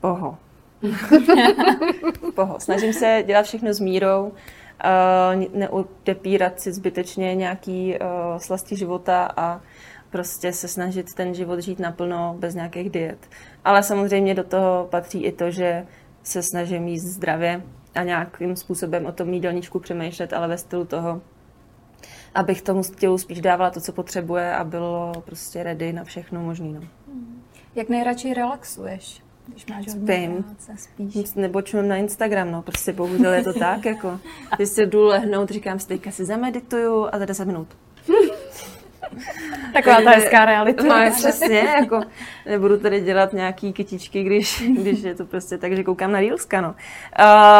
[0.00, 0.38] poho.
[2.34, 2.60] poho.
[2.60, 4.32] Snažím se dělat všechno s mírou,
[4.84, 7.98] eh, neodepírat si zbytečně nějaký eh,
[8.38, 9.60] slasti života a
[10.10, 13.18] prostě se snažit ten život žít naplno bez nějakých diet.
[13.64, 15.86] Ale samozřejmě do toho patří i to, že
[16.22, 17.62] se snažím jíst zdravě
[17.94, 21.20] a nějakým způsobem o tom jídelníčku přemýšlet, ale ve stylu toho,
[22.34, 26.68] abych tomu tělu spíš dávala to, co potřebuje a bylo prostě ready na všechno možné.
[26.68, 26.80] No.
[27.74, 29.22] Jak nejradši relaxuješ?
[29.46, 30.56] Když máš Spím.
[30.76, 31.14] spíš.
[31.14, 34.20] Nic nebočujem na Instagram, no, prostě bohužel je to tak, jako,
[34.56, 37.68] když si jdu lehnout, říkám si, teďka si zamedituju a za 10 minut.
[39.72, 40.82] Taková ta hezká realita.
[40.82, 42.00] No, přesně, jako
[42.46, 46.60] nebudu tady dělat nějaký kytičky, když, když je to prostě tak, že koukám na Reelska,
[46.60, 46.68] no.
[46.68, 46.74] Uh,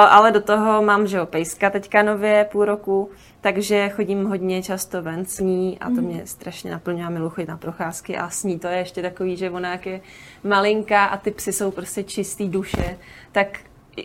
[0.08, 3.10] ale do toho mám, že jo, pejska teďka nově, půl roku,
[3.40, 6.04] takže chodím hodně často ven s ní a to mhm.
[6.04, 9.50] mě strašně naplňuje, milu chodit na procházky a s ní to je ještě takový, že
[9.50, 10.00] ona jak je
[10.44, 12.98] malinká a ty psy jsou prostě čistý duše,
[13.32, 13.58] tak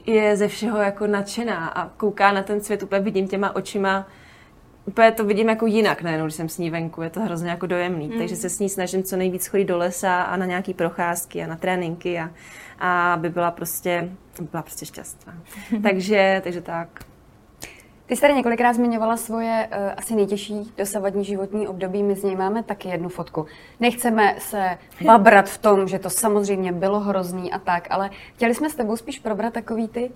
[0.05, 4.07] je ze všeho jako nadšená a kouká na ten svět, úplně vidím těma očima,
[4.87, 7.67] úplně to vidím jako jinak, najednou, když jsem s ní venku, je to hrozně jako
[7.67, 8.07] dojemný.
[8.07, 8.17] Mm.
[8.17, 11.47] Takže se s ní snažím co nejvíc chodit do lesa a na nějaký procházky a
[11.47, 12.29] na tréninky a,
[12.79, 14.09] a aby byla prostě,
[14.51, 15.33] byla prostě šťastná.
[15.83, 16.87] takže, takže tak.
[18.05, 22.35] Ty jsi tady několikrát zmiňovala svoje uh, asi nejtěžší dosavadní životní období, my z něj
[22.35, 23.45] máme taky jednu fotku.
[23.79, 28.69] Nechceme se babrat v tom, že to samozřejmě bylo hrozný a tak, ale chtěli jsme
[28.69, 30.11] s tebou spíš probrat takový ty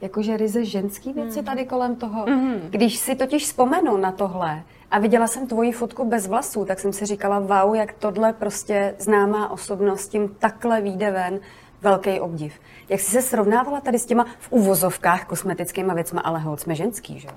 [0.00, 2.24] jakože ryze ženský věci tady kolem toho.
[2.24, 2.60] Mm-hmm.
[2.70, 6.92] Když si totiž vzpomenu na tohle a viděla jsem tvoji fotku bez vlasů, tak jsem
[6.92, 11.40] si říkala, wow, jak tohle prostě známá osobnost tím takhle vyjde ven,
[11.82, 12.52] velký obdiv.
[12.88, 17.20] Jak jsi se srovnávala tady s těma v uvozovkách kosmetickýma věcma, ale hod, jsme ženský,
[17.20, 17.28] že?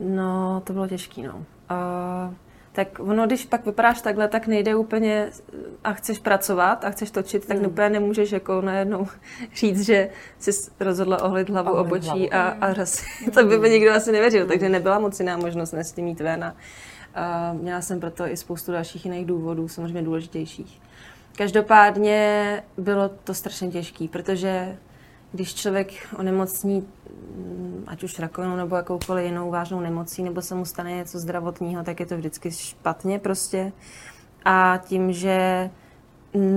[0.00, 1.34] No, to bylo těžký, no.
[1.34, 2.34] Uh
[2.78, 5.30] tak ono, když pak vypadáš takhle, tak nejde úplně
[5.84, 7.66] a chceš pracovat a chceš točit, tak mm.
[7.66, 9.06] úplně nemůžeš jako najednou
[9.54, 12.62] říct, že jsi rozhodla ohlit hlavu ohlit obočí hlavu.
[12.62, 14.48] a, a raz, to by by nikdo asi nevěřil, mm.
[14.48, 16.54] takže nebyla moc jiná možnost než tím mít ven a,
[17.14, 20.80] a měla jsem proto i spoustu dalších jiných důvodů, samozřejmě důležitějších.
[21.36, 24.76] Každopádně bylo to strašně těžké, protože
[25.32, 26.80] když člověk onemocní,
[27.36, 31.84] mm, ať už rakovinou nebo jakoukoliv jinou vážnou nemocí, nebo se mu stane něco zdravotního,
[31.84, 33.72] tak je to vždycky špatně prostě.
[34.44, 35.70] A tím, že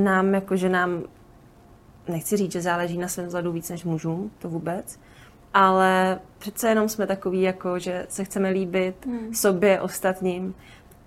[0.03, 1.03] nám, jako že nám,
[2.07, 4.99] nechci říct, že záleží na svém vzhledu víc než mužům, to vůbec,
[5.53, 9.33] ale přece jenom jsme takový, jako, že se chceme líbit hmm.
[9.33, 10.55] sobě, ostatním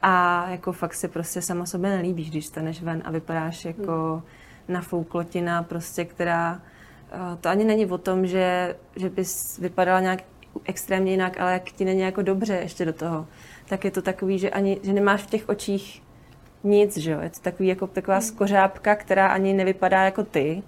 [0.03, 4.22] a jako fakt se prostě sama sobě nelíbíš, když staneš ven a vypadáš jako hmm.
[4.68, 6.61] nafouklotina prostě, která
[7.40, 10.22] to ani není o tom, že, že bys vypadala nějak
[10.64, 13.27] extrémně jinak, ale jak ti není jako dobře ještě do toho,
[13.68, 16.03] tak je to takový, že ani že nemáš v těch očích
[16.64, 17.20] nic, že jo?
[17.20, 18.27] Je to takový jako taková hmm.
[18.27, 20.62] skořápka, která ani nevypadá jako ty.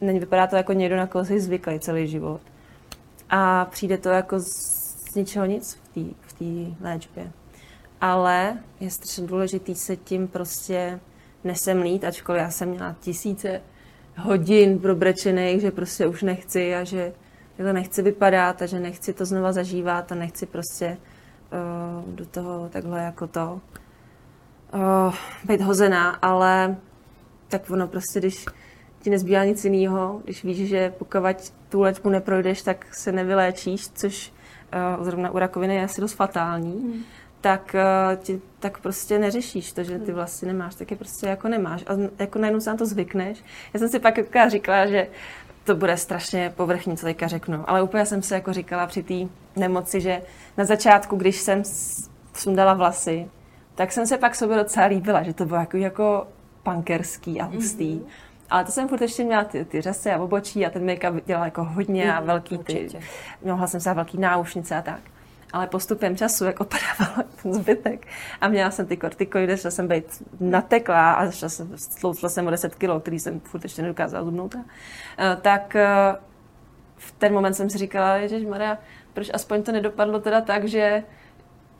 [0.00, 2.40] Nevypadá to jako někdo, na koho jsi zvyklý celý život.
[3.30, 6.00] A přijde to jako z ničeho nic v té
[6.78, 7.32] v léčbě.
[8.00, 11.00] Ale je strašně důležitý se tím prostě
[11.44, 13.62] nesemlít, ačkoliv já jsem měla tisíce
[14.16, 17.12] hodin probrečených, že prostě už nechci a že
[17.56, 20.98] to nechci vypadat a že nechci to znova zažívat a nechci prostě
[22.06, 23.60] uh, do toho takhle jako to
[24.74, 26.76] uh, být hozená, ale
[27.48, 28.44] tak ono prostě, když
[29.00, 34.32] ti nezbývá nic jiného, když víš, že pokud tu léčbu neprojdeš, tak se nevyléčíš, což
[34.98, 37.02] uh, zrovna u rakoviny je asi dost fatální, hmm
[37.40, 41.48] tak, eh, ti, tak prostě neřešíš to, že ty vlasy nemáš, tak je prostě jako
[41.48, 41.84] nemáš.
[41.86, 43.44] A jako najednou se na to zvykneš.
[43.74, 44.14] Já jsem si pak
[44.48, 45.08] říkala, že
[45.64, 47.70] to bude strašně povrchní, co teďka řeknu.
[47.70, 49.14] Ale úplně jsem se jako říkala při té
[49.56, 50.22] nemoci, že
[50.56, 51.62] na začátku, když jsem
[52.34, 53.30] sundala vlasy,
[53.74, 56.26] tak jsem se pak sobě docela líbila, že to bylo jako, jako
[56.62, 57.98] punkerský a hustý.
[57.98, 58.06] Mm-hmm.
[58.50, 61.44] Ale to jsem furt ještě měla ty, ty řasy a obočí a ten make-up dělala
[61.44, 62.88] jako hodně a velký ty.
[63.44, 65.00] Mohla jsem se velký náušnice a tak
[65.52, 68.06] ale postupem času, jak opadával ten zbytek
[68.40, 72.50] a měla jsem ty kortikoidy, že jsem být nateklá a šla jsem, sloutla jsem o
[72.50, 76.16] 10 kg, který jsem furt ještě nedokázala zubnout, eh, tak eh,
[76.96, 78.78] v ten moment jsem si říkala, Ježíš Maria,
[79.12, 81.02] proč aspoň to nedopadlo teda tak, že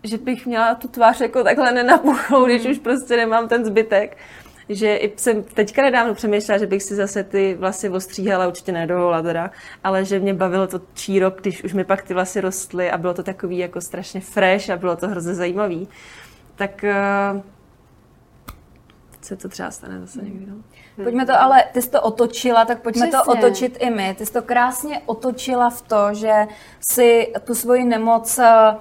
[0.02, 4.16] že bych měla tu tvář jako takhle nenapuchlou, když už prostě nemám ten zbytek
[4.68, 9.22] že i jsem teďka nedávno přemýšlela, že bych si zase ty vlasy ostříhala, určitě nedovolila
[9.22, 9.50] teda,
[9.84, 13.14] ale že mě bavilo to čírok, když už mi pak ty vlasy rostly a bylo
[13.14, 15.88] to takový jako strašně fresh a bylo to hrozně zajímavý.
[16.56, 16.84] Tak
[17.34, 17.40] uh,
[19.26, 20.46] se to třeba stane zase někdy.
[20.46, 20.56] No.
[21.04, 23.18] Pojďme to ale, ty jsi to otočila, tak pojďme Přesně.
[23.24, 24.14] to otočit i my.
[24.18, 26.46] Ty jsi to krásně otočila v to, že
[26.90, 28.76] si tu svoji nemoc eh,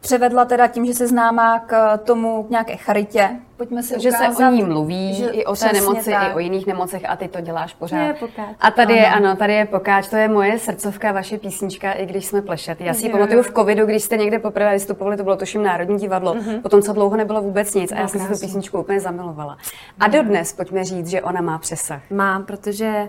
[0.00, 3.40] převedla teda tím, že se známá k tomu k nějaké charitě.
[3.58, 6.30] Pojďme si že ukázat, se o ní mluví, že i o té nemoci, tak.
[6.30, 8.06] i o jiných nemocech a ty to děláš pořád.
[8.06, 8.56] Je pokáč.
[8.60, 9.02] A tady ano.
[9.02, 12.80] je, ano, tady je pokáč, to je moje srdcovka, vaše písnička, i když jsme plešet.
[12.80, 15.98] Já si ji pamatuju v covidu, když jste někde poprvé vystupovali, to bylo tuším Národní
[15.98, 16.62] divadlo, mm-hmm.
[16.62, 19.56] potom co dlouho nebylo vůbec nic a já jsem si tu písničku úplně zamilovala.
[20.00, 22.02] A dodnes pojďme říct, že ona má přesah.
[22.10, 23.08] Mám, protože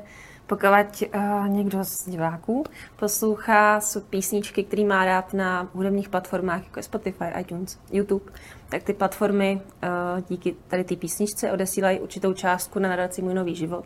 [0.50, 0.68] pokud
[1.16, 2.64] uh, někdo z diváků
[2.96, 8.32] poslouchá písničky, který má rád na hudebních platformách, jako je Spotify, iTunes, YouTube,
[8.70, 13.56] tak ty platformy uh, díky tady té písničce odesílají určitou částku na nadaci Můj nový
[13.56, 13.86] život,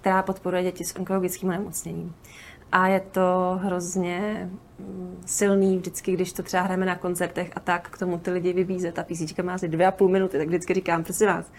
[0.00, 2.14] která podporuje děti s onkologickým onemocněním.
[2.72, 7.88] A je to hrozně mm, silný vždycky, když to třeba hrajeme na koncertech a tak
[7.90, 8.92] k tomu ty lidi vybíze.
[8.92, 11.52] Ta písnička má asi dvě a půl minuty, tak vždycky říkám, prosím vás,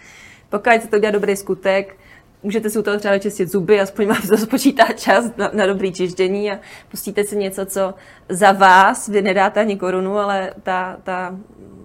[0.48, 1.98] pokud to udělá dobrý skutek,
[2.42, 5.92] můžete si u toho třeba vyčistit zuby, aspoň vám to spočítá čas na, na dobrý
[5.92, 6.58] čištění a
[6.90, 7.94] pustíte si něco, co
[8.28, 11.38] za vás, vy nedáte ani korunu, ale ta, ta,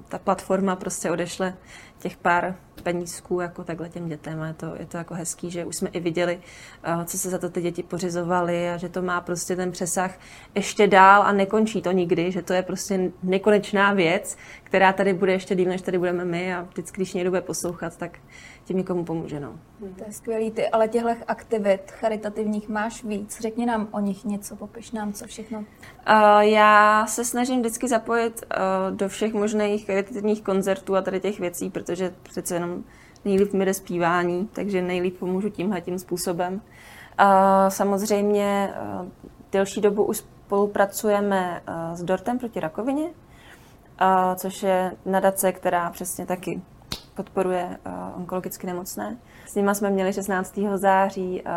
[0.10, 1.54] ta platforma prostě odešle
[2.00, 5.66] těch pár penízků jako takhle těm dětem a je to, je to jako hezký, že
[5.66, 6.40] už jsme i viděli,
[6.96, 10.12] uh, co se za to ty děti pořizovaly a že to má prostě ten přesah
[10.56, 15.32] ještě dál a nekončí to nikdy, že to je prostě nekonečná věc, která tady bude
[15.32, 18.20] ještě díl, než tady budeme my a vždycky, když někdo bude poslouchat, tak
[18.64, 19.40] tím někomu pomůže.
[19.40, 19.54] No.
[19.80, 23.42] To je skvělý, ty, ale těchto aktivit charitativních máš víc.
[23.42, 25.60] Řekni nám o nich něco, popiš nám, co všechno.
[25.60, 25.66] Uh,
[26.40, 31.70] já se snažím vždycky zapojit uh, do všech možných charitativních koncertů a tady těch věcí,
[31.70, 32.84] protože přece jenom
[33.26, 36.54] nejlíp mi jde zpívání, takže nejlíp pomůžu tímhle tím způsobem.
[36.54, 36.60] Uh,
[37.68, 39.08] samozřejmě uh,
[39.52, 43.10] delší dobu už spolupracujeme uh, s Dortem proti rakovině,
[44.36, 46.62] což je nadace, která přesně taky
[47.14, 49.18] podporuje uh, onkologicky nemocné.
[49.46, 50.60] S nimi jsme měli 16.
[50.76, 51.52] září uh,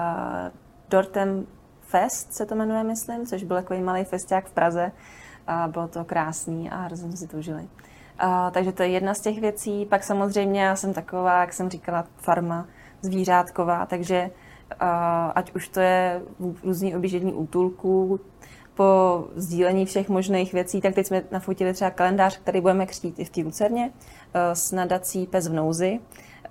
[0.91, 1.47] Dortem
[1.81, 4.93] Fest, se to jmenuje, myslím, což byl takový malý festiák v Praze.
[5.49, 7.63] Uh, bylo to krásný a hrozně jsme si to užili.
[7.63, 9.87] Uh, takže to je jedna z těch věcí.
[9.87, 12.67] Pak samozřejmě já jsem taková, jak jsem říkala, farma
[13.03, 14.31] zvířátková, takže
[14.83, 14.89] uh,
[15.35, 16.23] ať už to je
[16.65, 18.21] různý objíždění útulků,
[18.77, 23.25] po sdílení všech možných věcí, tak teď jsme nafotili třeba kalendář, který budeme křtít i
[23.25, 23.91] v té Lucerně
[24.35, 26.01] eh, s nadací Pes v nouzi.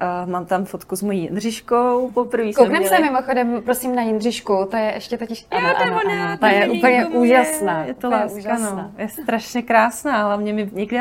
[0.01, 2.11] Uh, mám tam fotku s mojí Jindřiškou.
[2.13, 2.95] Poprvé Kouknem měli...
[2.95, 5.47] se mimochodem, prosím, na Jindřišku, to je ještě totiž...
[5.51, 7.83] Ano, jo, ano, ano, ano, to je úplně úžasná.
[7.83, 8.91] Je to láska, no.
[8.97, 10.97] Je strašně krásná, hlavně my někdy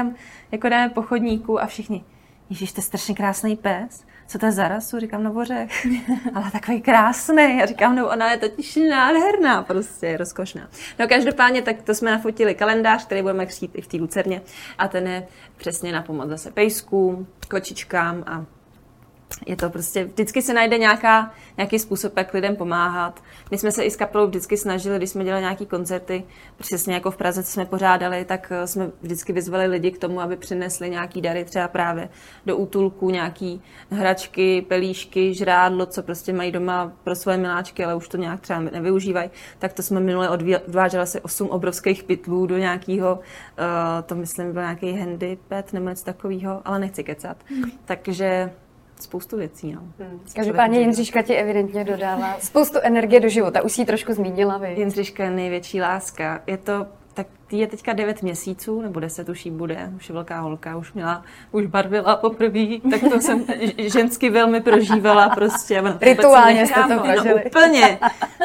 [0.52, 2.04] jako dáme pochodníku a všichni,
[2.50, 4.98] Ježíš, to je strašně krásný pes co to je za rasu?
[4.98, 5.86] Říkám, no bořech.
[6.34, 7.62] Ale takový krásný.
[7.62, 10.68] A říkám, no ona je totiž nádherná, prostě rozkošná.
[10.98, 14.42] No každopádně, tak to jsme nafotili kalendář, který budeme křít i v té lucerně.
[14.78, 18.44] A ten je přesně na pomoc zase pejskům, kočičkám a
[19.46, 23.22] je to prostě, vždycky se najde nějaká, nějaký způsob, jak lidem pomáhat.
[23.50, 26.24] My jsme se i s kapelou vždycky snažili, když jsme dělali nějaké koncerty,
[26.56, 30.20] přesně jako v Praze, co jsme pořádali, tak eh, jsme vždycky vyzvali lidi k tomu,
[30.20, 32.08] aby přinesli nějaký dary třeba právě
[32.46, 38.08] do útulku, nějaký hračky, pelíšky, žrádlo, co prostě mají doma pro svoje miláčky, ale už
[38.08, 39.30] to nějak třeba nevyužívají.
[39.58, 44.62] Tak to jsme minule odváželi asi osm obrovských pytlů do nějakého, uh, to myslím byl
[44.62, 47.36] nějaký handipad nebo něco takového, ale nechci kecat.
[47.48, 47.70] Hmm.
[47.84, 48.50] Takže
[49.04, 49.72] spoustu věcí.
[49.72, 49.80] No.
[49.98, 50.20] Hmm.
[50.34, 53.62] Každopádně Jindřiška ti evidentně dodává spoustu energie do života.
[53.62, 54.74] Už si trošku zmínila vy.
[54.78, 56.42] Jindřiška je největší láska.
[56.46, 60.40] Je to tak je teďka 9 měsíců, nebo 10 už jí bude, už je velká
[60.40, 63.44] holka, už měla, už barvila poprvé, tak to jsem
[63.78, 65.82] žensky velmi prožívala prostě.
[66.00, 67.34] Rituálně jste to prožili.
[67.34, 67.98] No, úplně.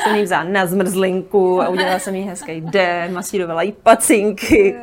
[0.03, 4.75] Jsem jí vzala na zmrzlinku a udělala jsem jí hezký den, masírovala jí pacinky.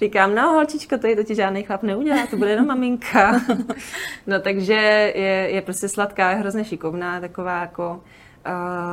[0.00, 3.40] Říkám, no holčičko, to je to ti žádný chlap neudělá, to bude jenom maminka.
[4.26, 4.74] no takže
[5.14, 8.00] je, je prostě sladká, je hrozně šikovná, taková jako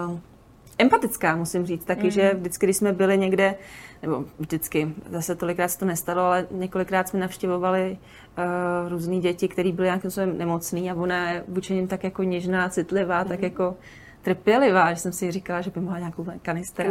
[0.10, 0.20] uh,
[0.78, 2.12] empatická, musím říct taky, mm.
[2.12, 3.56] že vždycky, když jsme byli někde,
[4.02, 7.98] nebo vždycky, zase tolikrát se to nestalo, ale několikrát jsme navštěvovali
[8.38, 12.24] uh, různé děti, které byly nějakým způsobem nemocný a ona je vůči ním tak jako
[12.24, 13.30] něžná, citlivá, mm.
[13.30, 13.78] tak jako
[14.22, 16.86] trpělivá, že jsem si říkala, že by mohla nějakou kanister.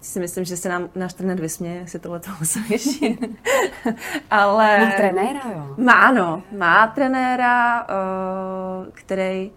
[0.00, 2.64] si myslím, že se nám náš trenér vysměje, si tohle toho musím
[4.30, 4.78] Ale...
[4.78, 5.74] Má trenéra, jo?
[5.78, 6.42] Má, ano.
[6.58, 9.50] Má trenéra, uh, který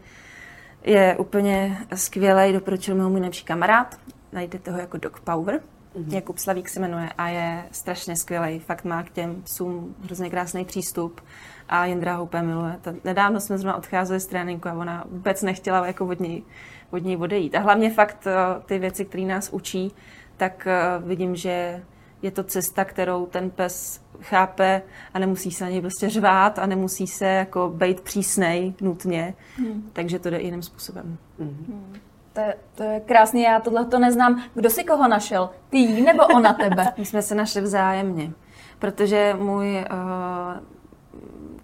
[0.84, 3.98] je úplně skvělý, doporučil mi ho můj nejlepší kamarád.
[4.32, 5.62] Najdete ho jako Dog Power.
[5.96, 6.14] Mm-hmm.
[6.14, 8.60] Jakub Slavík se jmenuje a je strašně skvělý.
[8.60, 11.22] Fakt má k těm psům hrozně krásný přístup
[11.70, 12.80] a Jindra ho úplně miluje.
[12.82, 16.44] To, nedávno jsme zrovna odcházeli z tréninku a ona vůbec nechtěla jako od něj,
[16.92, 17.56] od něj odejít.
[17.56, 19.92] A hlavně fakt eh, ty věci, které nás učí,
[20.38, 20.68] tak
[21.00, 21.84] uh, vidím, že
[22.22, 24.82] je to cesta, kterou ten pes chápe
[25.14, 29.34] a nemusí se na něj prostě řvát a nemusí se jako být přísnej nutně.
[29.58, 29.90] Hmm.
[29.94, 31.18] Takže to jde jiným způsobem.
[31.40, 31.94] Hmm.
[32.34, 34.44] To je, to je krásný, já tohle to neznám.
[34.54, 35.50] Kdo si koho našel?
[35.70, 36.94] Ty nebo ona tebe?
[36.98, 38.32] My jsme se našli vzájemně,
[38.80, 40.64] protože můj uh,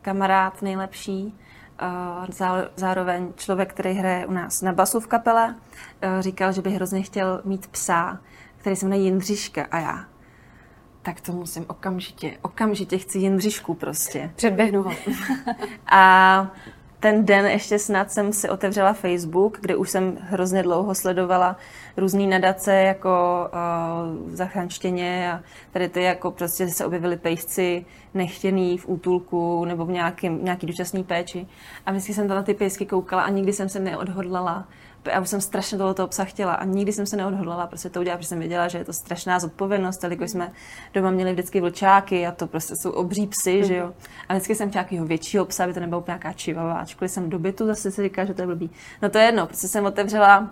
[0.02, 1.38] kamarád nejlepší,
[2.52, 6.70] uh, zároveň člověk, který hraje u nás na basu v kapele, uh, říkal, že by
[6.72, 8.20] hrozně chtěl mít psa,
[8.58, 10.06] který se jmenuje Jindřiška a já.
[11.02, 14.32] Tak to musím okamžitě, okamžitě chci Jindřišku prostě.
[14.36, 14.92] Předběhnu ho.
[15.92, 16.52] a
[17.00, 21.58] ten den ještě snad jsem si otevřela Facebook, kde už jsem hrozně dlouho sledovala
[21.98, 23.10] různé nadace jako
[23.54, 25.42] uh, zachránštěně a
[25.72, 31.04] tady ty jako prostě se objevily pejsci nechtěný v útulku nebo v nějakým, nějaký dočasný
[31.04, 31.48] péči.
[31.86, 34.68] A vždycky jsem na ty pejsky koukala a nikdy jsem se neodhodlala
[35.06, 38.00] já už jsem strašně toho toho psa chtěla a nikdy jsem se neodhodlala prostě to
[38.00, 40.52] udělat, protože jsem věděla, že je to strašná zodpovědnost, jelikož jsme
[40.94, 43.94] doma měli vždycky vlčáky a to prostě jsou obří psy, že jo.
[44.30, 46.74] A vždycky jsem chtěla nějakého většího psa, aby to nebylo nějaká čivava.
[46.74, 48.70] Ačkoliv jsem do bytu zase si říká, že to je blbý.
[49.02, 50.48] No to je jedno, prostě jsem otevřela uh,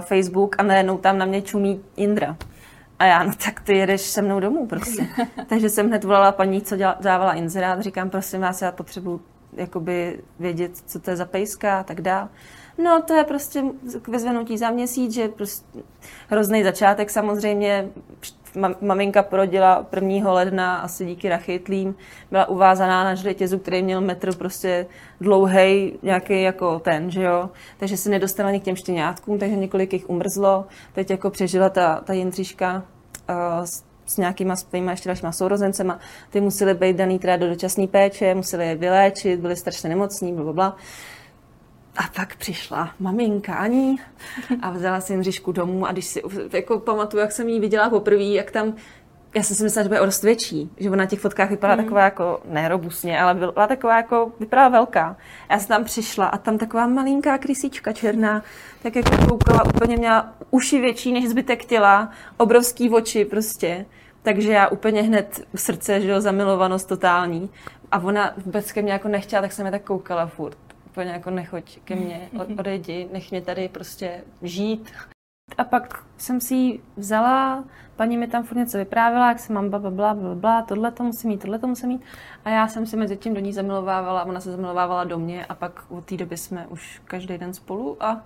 [0.00, 2.36] Facebook a najednou tam na mě čumí Indra.
[2.98, 5.06] A já, no tak ty jedeš se mnou domů prostě.
[5.46, 9.20] Takže jsem hned volala paní, co děla, dávala inzerát, říkám, prosím vás, já potřebuji
[9.52, 12.28] jakoby vědět, co to je za pejska a tak dále.
[12.78, 13.64] No, to je prostě
[14.08, 15.78] vyzvenutí za měsíc, že prostě
[16.28, 17.88] hrozný začátek samozřejmě.
[18.80, 20.32] Maminka porodila 1.
[20.32, 21.94] ledna asi díky rachytlím.
[22.30, 24.86] Byla uvázaná na žletězu, který měl metr prostě
[25.20, 27.50] dlouhý, nějaký jako ten, že jo.
[27.78, 30.64] Takže se nedostala ani k těm štěňátkům, takže několik jich umrzlo.
[30.92, 32.82] Teď jako přežila ta, ta Jindřiška
[33.28, 35.98] uh, s, s nějakýma svýma ještě dalšíma sourozencema.
[36.30, 40.44] Ty museli být daný teda do dočasné péče, museli je vyléčit, byli strašně nemocní, bla,
[40.44, 40.76] bla, bla.
[41.96, 43.96] A pak přišla maminka Ani
[44.62, 46.22] a vzala si Jindřišku domů a když si
[46.52, 48.74] jako pamatuju, jak jsem jí viděla poprvé, jak tam
[49.34, 51.76] já jsem si myslela, že bude o dost větší, že ona na těch fotkách vypadala
[51.76, 51.84] mm.
[51.84, 55.16] taková jako, nerobusně, ale byla taková jako, vypadala velká.
[55.50, 58.42] Já jsem tam přišla a tam taková malinká krysíčka černá,
[58.82, 63.86] tak jako koukala, úplně měla uši větší než zbytek těla, obrovský oči prostě.
[64.22, 67.50] Takže já úplně hned u srdce, že jo, zamilovanost totální.
[67.92, 70.63] A ona vůbec ke mně jako nechtěla, tak jsem je tak koukala furt
[70.94, 72.28] úplně jako nechoď ke mně,
[72.58, 74.92] odejdi, nech mě tady prostě žít.
[75.58, 77.64] A pak jsem si ji vzala,
[77.96, 81.02] paní mi tam furt něco vyprávěla, jak se mám bla, bla, bla, bla, tohle to
[81.02, 82.02] musím mít, tohle to musím mít.
[82.44, 85.54] A já jsem si mezi tím do ní zamilovávala, ona se zamilovávala do mě a
[85.54, 88.24] pak od té doby jsme už každý den spolu a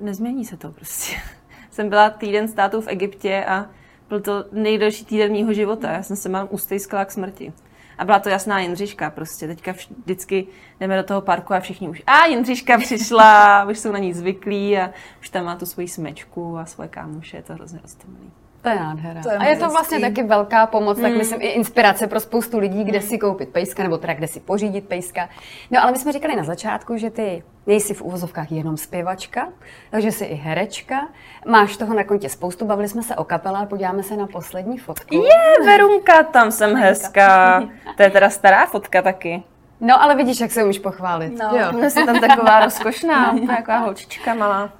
[0.00, 1.16] nezmění se to prostě.
[1.70, 3.66] jsem byla týden států v Egyptě a
[4.08, 5.92] byl to nejdelší týden mého života.
[5.92, 7.52] Já jsem se mám ustejskala k smrti.
[8.00, 9.46] A byla to jasná Jindřiška prostě.
[9.46, 10.46] Teďka vždycky
[10.80, 14.78] jdeme do toho parku a všichni už, a Jindřiška přišla, už jsou na ní zvyklí
[14.78, 14.90] a
[15.20, 18.30] už tam má tu svoji smečku a svoje kámoše, je to hrozně roztomilý.
[18.62, 19.22] To je nádhera.
[19.22, 21.02] To je a je to vlastně taky velká pomoc, mm.
[21.02, 23.04] tak myslím i inspirace pro spoustu lidí, kde mm.
[23.04, 25.28] si koupit pejska, nebo teda kde si pořídit pejska.
[25.70, 29.48] No ale my jsme říkali na začátku, že ty nejsi v úvozovkách jenom zpěvačka,
[29.90, 31.08] takže jsi i herečka.
[31.46, 35.14] Máš toho na kontě spoustu, bavili jsme se o kapele, podíváme se na poslední fotku.
[35.14, 37.62] Je, Verunka, tam jsem hezká.
[37.96, 39.42] To je teda stará fotka taky.
[39.80, 41.38] No, ale vidíš, jak se umíš pochválit.
[41.38, 41.90] No, jo.
[41.90, 44.72] jsem tam taková rozkošná, taková holčička malá.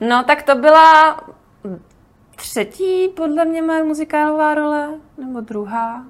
[0.00, 1.16] No, tak to byla
[2.42, 4.88] třetí, podle mě, moje muzikálová role,
[5.18, 6.04] nebo druhá.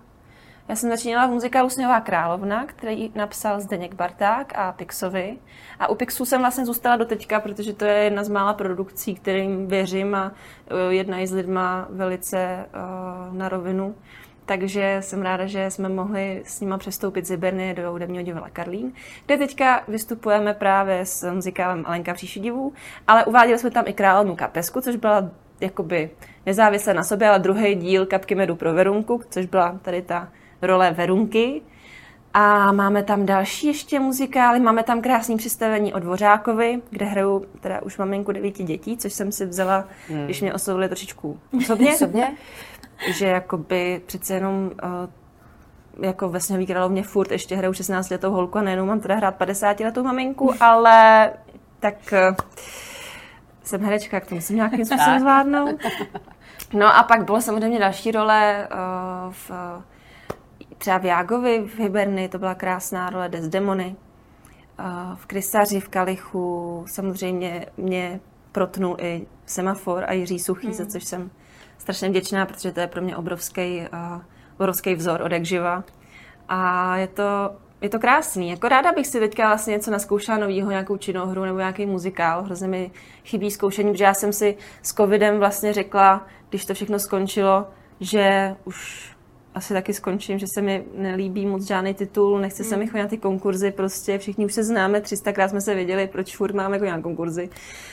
[0.69, 5.39] Já jsem začínala v muzikálu Sněhová královna, který napsal Zdeněk Barták a Pixovi.
[5.79, 9.15] A u Pixu jsem vlastně zůstala do teďka, protože to je jedna z mála produkcí,
[9.15, 10.33] kterým věřím a
[10.91, 13.95] e, jedna i s lidma velice uh, na rovinu.
[14.47, 18.93] Takže jsem ráda, že jsme mohli s nima přestoupit z Iberny do hudebního divadla Karlín,
[19.27, 22.73] kde teďka vystupujeme právě s muzikálem Alenka Příšidivů,
[23.07, 25.31] ale uváděli jsme tam i královnu Kapesku, což byla
[25.63, 26.11] jakoby
[26.47, 30.29] nezávisle na sobě, ale druhý díl Kapky medu pro Verunku, což byla tady ta
[30.63, 31.63] role Verunky.
[32.35, 37.83] A máme tam další ještě muzikály, máme tam krásný představení o Dvořákovi, kde hraju teda
[37.83, 40.25] už maminku devíti dětí, což jsem si vzala, hmm.
[40.25, 41.91] když mě oslovili trošičku osobně.
[41.95, 42.33] osobně.
[43.13, 48.59] že jakoby přece jenom uh, jako ve Sněhový královně furt ještě hraju 16 letou holku
[48.59, 51.31] a nejenom mám teda hrát 50 letou maminku, ale
[51.81, 51.95] tak
[52.31, 52.37] uh,
[53.73, 55.81] jsem herečka, jak to musím nějakým způsobem zvládnout.
[56.73, 59.51] No a pak bylo samozřejmě další role uh, v,
[60.79, 63.97] třeba v Jágovi v Hiberny, to byla krásná role Desdemony.
[64.81, 68.21] Uh, v Krysaři, v Kalichu, samozřejmě mě
[68.53, 70.73] protnul i semafor a Jiří Suchý, mm.
[70.73, 71.31] za což jsem
[71.79, 74.23] strašně vděčná, protože to je pro mě obrovský, uh,
[74.55, 75.85] obrovský vzor od jak živa.
[76.49, 78.51] A je to, je to krásný.
[78.51, 82.43] Jako ráda bych si teďka vlastně něco naskoušela novýho, nějakou činnou hru nebo nějaký muzikál.
[82.43, 82.91] Hrozně mi
[83.25, 87.67] chybí zkoušení, protože já jsem si s covidem vlastně řekla, když to všechno skončilo,
[88.01, 89.13] že už
[89.55, 92.93] asi taky skončím, že se mi nelíbí moc žádný titul, nechce se mi hmm.
[92.93, 96.55] chodit na ty konkurzy, prostě všichni už se známe, 300krát jsme se věděli, proč furt
[96.55, 97.51] máme jako nějaké konkurzy.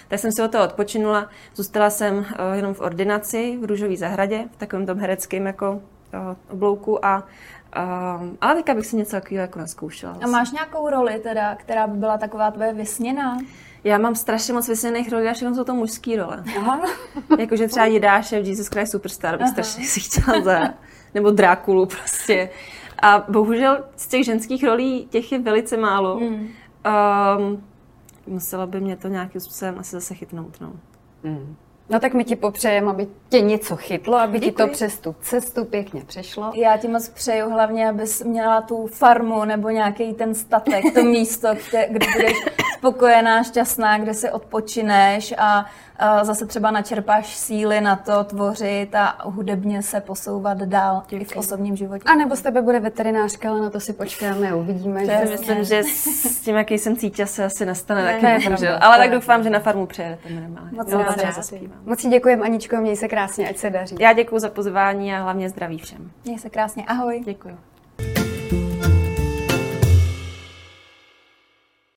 [0.08, 4.46] Tak jsem si od toho odpočinula, zůstala jsem uh, jenom v ordinaci v Růžové zahradě,
[4.52, 5.82] v takovém tom hereckém jako
[6.50, 7.24] oblouku a
[8.20, 10.18] Um, ale teďka bych si něco takového jako naskoušela.
[10.24, 13.38] A máš nějakou roli teda, která by byla taková tvoje vysněná?
[13.84, 16.44] Já mám strašně moc vysněných rolí a všechno jsou to mužský role.
[16.58, 16.82] Aha.
[17.40, 19.52] Jakože třeba Jidáše v Jesus Christ Superstar bych Aha.
[19.52, 20.76] strašně si chtěla zahrát
[21.14, 22.50] nebo Drákulu prostě.
[23.02, 26.20] A bohužel z těch ženských rolí těch je velice málo.
[26.20, 26.48] Mm.
[27.38, 27.64] Um,
[28.28, 30.62] musela by mě to nějakým způsobem asi zase chytnout.
[30.62, 30.74] No.
[31.24, 31.56] Mm.
[31.90, 34.52] No tak my ti popřejeme, aby tě něco chytlo, aby Děkuji.
[34.52, 36.52] ti to přes tu cestu pěkně přešlo.
[36.56, 41.48] Já ti moc přeju hlavně, abys měla tu farmu nebo nějaký ten statek, to místo,
[41.70, 42.34] kde, kde budeš
[42.78, 45.66] spokojená, šťastná, kde si odpočineš a
[46.24, 51.22] zase třeba načerpáš síly na to tvořit a hudebně se posouvat dál Děkuji.
[51.22, 52.04] i v osobním životě.
[52.06, 55.02] A nebo z tebe bude veterinářka, ale na to si počkáme a uvidíme.
[55.02, 58.50] To že myslím, že s tím, jaký jsem cítila, se asi nestane ne, taky.
[58.64, 58.78] Ne.
[58.78, 60.72] Ale tak doufám, že na farmu přijedete minimálně.
[60.72, 61.06] Moc, no,
[61.86, 63.96] moc děkujeme, Aničko, měj se krásně, ať se daří.
[64.00, 66.12] Já děkuji za pozvání a hlavně zdraví všem.
[66.26, 67.22] Měj se krásně, ahoj.
[67.26, 67.58] Děkuji.